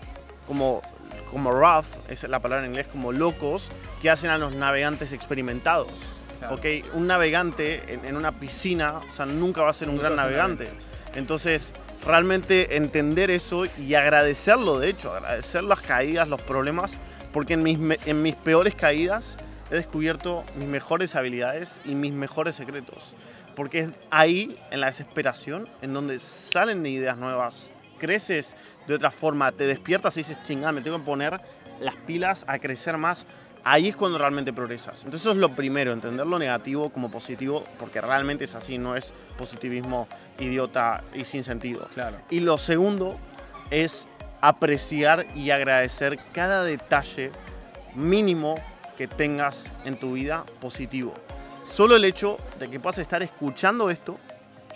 como, 0.47 0.83
como 1.31 1.51
wrath, 1.51 1.99
es 2.09 2.23
la 2.25 2.41
palabra 2.41 2.65
en 2.65 2.73
inglés, 2.73 2.87
como 2.91 3.13
locos, 3.13 3.69
que 4.01 4.11
hacen 4.11 4.31
a 4.31 4.39
los 4.39 4.55
navegantes 4.55 5.13
experimentados. 5.13 5.91
Claro. 6.39 6.55
¿ok? 6.55 6.95
Un 6.95 7.07
navegante 7.07 7.95
en, 7.95 8.05
en 8.05 8.17
una 8.17 8.39
piscina, 8.39 8.99
o 8.99 9.13
sea, 9.13 9.27
nunca 9.27 9.63
va 9.63 9.71
a 9.71 9.73
ser 9.73 9.89
un 9.89 9.97
Nunca 9.97 10.09
gran 10.09 10.19
ser 10.19 10.27
navegante. 10.27 10.69
Entonces, 11.15 11.73
realmente 12.05 12.77
entender 12.77 13.31
eso 13.31 13.65
y 13.79 13.95
agradecerlo, 13.95 14.79
de 14.79 14.91
hecho, 14.91 15.13
agradecer 15.13 15.65
las 15.65 15.81
caídas, 15.81 16.29
los 16.29 16.41
problemas, 16.43 16.93
porque 17.33 17.55
en 17.55 17.63
mis, 17.63 17.79
en 18.07 18.23
mis 18.23 18.37
peores 18.37 18.75
caídas 18.75 19.39
he 19.71 19.75
descubierto 19.75 20.45
mis 20.57 20.69
mejores 20.69 21.17
habilidades 21.17 21.81
y 21.85 21.95
mis 21.95 22.13
mejores 22.13 22.57
secretos. 22.57 23.15
Porque 23.55 23.81
es 23.81 23.91
ahí, 24.11 24.59
en 24.71 24.81
la 24.81 24.87
desesperación, 24.87 25.69
en 25.83 25.95
donde 25.95 26.19
salen 26.19 26.85
ideas 26.85 27.17
nuevas, 27.17 27.71
creces 27.97 28.55
de 28.87 28.95
otra 28.95 29.11
forma, 29.11 29.53
te 29.53 29.65
despiertas 29.67 30.17
y 30.17 30.21
dices, 30.21 30.43
chingada, 30.43 30.73
me 30.73 30.83
tengo 30.83 30.99
que 30.99 31.05
poner 31.05 31.41
las 31.81 31.95
pilas 31.95 32.45
a 32.49 32.59
crecer 32.59 32.97
más. 32.97 33.27
Ahí 33.65 33.89
es 33.89 33.97
cuando 33.97 34.17
realmente 34.17 34.53
progresas. 34.53 35.01
Entonces 35.01 35.23
eso 35.23 35.33
es 35.33 35.39
lo 35.39 35.57
primero, 35.57 35.93
entender 35.93 36.25
lo 36.27 36.39
negativo 36.39 36.91
como 36.91 37.11
positivo, 37.11 37.65
porque 37.81 38.01
realmente 38.01 38.45
es 38.45 38.55
así, 38.55 38.79
no 38.79 38.95
es 38.95 39.13
positivismo 39.37 40.07
idiota 40.39 41.03
y 41.15 41.25
sin 41.25 41.43
sentido. 41.43 41.89
Claro. 41.93 42.19
Y 42.31 42.41
lo 42.41 42.59
segundo 42.59 43.19
es 43.71 44.09
apreciar 44.41 45.27
y 45.35 45.51
agradecer 45.51 46.19
cada 46.33 46.63
detalle 46.63 47.33
mínimo 47.97 48.55
que 48.97 49.09
tengas 49.09 49.65
en 49.85 49.99
tu 49.99 50.13
vida 50.13 50.45
positivo. 50.61 51.15
Solo 51.65 51.97
el 51.97 52.05
hecho 52.05 52.39
de 52.61 52.71
que 52.71 52.79
puedas 52.79 52.99
estar 52.99 53.23
escuchando 53.25 53.91
esto 53.91 54.19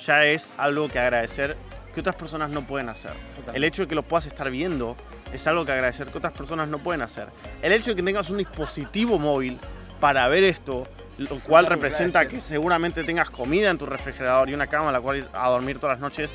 ya 0.04 0.24
es 0.24 0.52
algo 0.56 0.88
que 0.88 0.98
agradecer 0.98 1.56
que 1.94 2.00
otras 2.00 2.16
personas 2.16 2.50
no 2.50 2.62
pueden 2.66 2.88
hacer. 2.88 3.12
El 3.52 3.64
hecho 3.64 3.82
de 3.82 3.88
que 3.88 3.94
lo 3.94 4.02
puedas 4.02 4.26
estar 4.26 4.50
viendo 4.50 4.96
es 5.32 5.46
algo 5.46 5.64
que 5.64 5.72
agradecer 5.72 6.08
que 6.08 6.18
otras 6.18 6.32
personas 6.32 6.68
no 6.68 6.78
pueden 6.78 7.02
hacer. 7.02 7.28
El 7.62 7.72
hecho 7.72 7.90
de 7.90 7.96
que 7.96 8.02
tengas 8.02 8.30
un 8.30 8.38
dispositivo 8.38 9.18
móvil 9.18 9.58
para 10.00 10.26
ver 10.28 10.44
esto, 10.44 10.86
lo 11.18 11.38
cual 11.40 11.66
representa 11.66 12.20
agradecer. 12.20 12.40
que 12.40 12.40
seguramente 12.40 13.04
tengas 13.04 13.30
comida 13.30 13.70
en 13.70 13.78
tu 13.78 13.86
refrigerador 13.86 14.48
y 14.48 14.54
una 14.54 14.66
cama 14.66 14.88
a 14.88 14.92
la 14.92 15.00
cual 15.00 15.18
ir 15.18 15.28
a 15.32 15.48
dormir 15.50 15.78
todas 15.78 15.96
las 15.96 16.00
noches, 16.00 16.34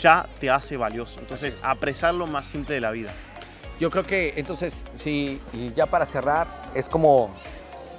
ya 0.00 0.28
te 0.38 0.50
hace 0.50 0.76
valioso. 0.76 1.20
Entonces, 1.20 1.58
apreciar 1.62 2.14
lo 2.14 2.26
más 2.26 2.46
simple 2.46 2.74
de 2.74 2.80
la 2.80 2.90
vida. 2.90 3.10
Yo 3.80 3.90
creo 3.90 4.06
que 4.06 4.34
entonces, 4.36 4.84
sí, 4.94 5.40
y 5.52 5.72
ya 5.72 5.86
para 5.86 6.04
cerrar, 6.04 6.46
es 6.74 6.88
como 6.88 7.30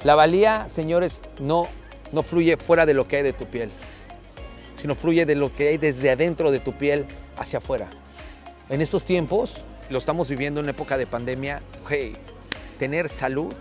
la 0.03 0.15
valía, 0.15 0.69
señores, 0.69 1.21
no, 1.39 1.67
no 2.11 2.23
fluye 2.23 2.55
fuera 2.57 2.85
de 2.85 2.93
lo 2.93 3.07
que 3.07 3.17
hay 3.17 3.23
de 3.23 3.33
tu 3.33 3.47
piel, 3.47 3.71
sino 4.81 4.95
fluye 4.95 5.27
de 5.27 5.35
lo 5.35 5.53
que 5.53 5.69
hay 5.69 5.77
desde 5.77 6.09
adentro 6.09 6.49
de 6.49 6.59
tu 6.59 6.73
piel 6.73 7.05
hacia 7.37 7.59
afuera. 7.59 7.87
En 8.67 8.81
estos 8.81 9.05
tiempos, 9.05 9.63
lo 9.91 9.99
estamos 9.99 10.27
viviendo 10.27 10.59
en 10.59 10.69
época 10.69 10.97
de 10.97 11.05
pandemia, 11.05 11.61
hey, 11.87 12.15
tener 12.79 13.07
salud, 13.07 13.53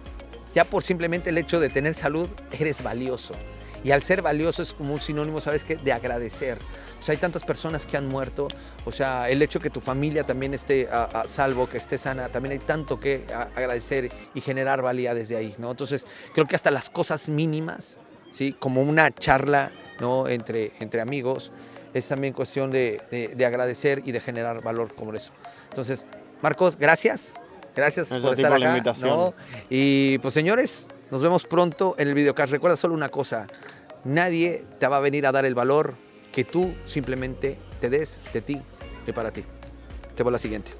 ya 0.54 0.64
por 0.64 0.82
simplemente 0.82 1.30
el 1.30 1.38
hecho 1.38 1.58
de 1.58 1.70
tener 1.70 1.94
salud, 1.94 2.28
eres 2.52 2.82
valioso. 2.82 3.34
Y 3.82 3.92
al 3.92 4.02
ser 4.02 4.20
valioso 4.20 4.60
es 4.60 4.74
como 4.74 4.92
un 4.92 5.00
sinónimo, 5.00 5.40
¿sabes 5.40 5.64
qué? 5.64 5.76
De 5.76 5.92
agradecer. 5.92 6.58
O 6.98 7.02
sea, 7.02 7.12
hay 7.12 7.18
tantas 7.18 7.44
personas 7.44 7.86
que 7.86 7.96
han 7.96 8.08
muerto. 8.08 8.48
O 8.84 8.92
sea, 8.92 9.30
el 9.30 9.40
hecho 9.40 9.60
que 9.60 9.70
tu 9.70 9.80
familia 9.80 10.24
también 10.24 10.52
esté 10.52 10.88
a, 10.90 11.04
a 11.04 11.26
salvo, 11.28 11.68
que 11.68 11.78
esté 11.78 11.96
sana, 11.96 12.28
también 12.28 12.52
hay 12.52 12.58
tanto 12.58 12.98
que 12.98 13.24
agradecer 13.32 14.10
y 14.34 14.40
generar 14.40 14.82
valía 14.82 15.14
desde 15.14 15.36
ahí, 15.36 15.54
¿no? 15.58 15.70
Entonces, 15.70 16.06
creo 16.34 16.46
que 16.46 16.56
hasta 16.56 16.72
las 16.72 16.90
cosas 16.90 17.28
mínimas, 17.28 17.98
¿sí? 18.32 18.52
Como 18.52 18.82
una 18.82 19.12
charla, 19.12 19.70
¿no? 20.00 20.28
Entre, 20.28 20.72
entre 20.80 21.00
amigos, 21.00 21.52
es 21.94 22.06
también 22.08 22.32
cuestión 22.34 22.70
de, 22.70 23.00
de- 23.10 23.28
de 23.28 23.46
agradecer 23.46 24.02
y 24.04 24.12
de 24.12 24.20
generar 24.20 24.62
valor 24.62 24.94
como 24.94 25.12
eso. 25.14 25.32
Entonces, 25.68 26.06
Marcos, 26.42 26.76
gracias. 26.76 27.34
Gracias 27.74 28.08
por 28.16 28.34
estar 28.34 28.50
la 28.50 28.56
acá. 28.56 28.68
invitación. 28.76 29.10
¿no? 29.10 29.34
Y 29.70 30.18
pues 30.18 30.34
señores, 30.34 30.88
nos 31.10 31.22
vemos 31.22 31.44
pronto 31.44 31.94
en 31.98 32.08
el 32.08 32.14
videocast. 32.14 32.50
Recuerda 32.52 32.76
solo 32.76 32.94
una 32.94 33.08
cosa, 33.08 33.46
nadie 34.04 34.64
te 34.80 34.86
va 34.88 34.96
a 34.96 35.00
venir 35.00 35.26
a 35.26 35.32
dar 35.32 35.44
el 35.44 35.54
valor 35.54 35.94
que 36.32 36.44
tú 36.44 36.74
simplemente 36.84 37.56
te 37.80 37.88
des 37.88 38.20
de 38.32 38.40
ti 38.40 38.60
y 39.06 39.12
para 39.12 39.30
ti. 39.30 39.44
Te 40.16 40.22
voy 40.24 40.30
a 40.30 40.32
la 40.32 40.38
siguiente. 40.40 40.72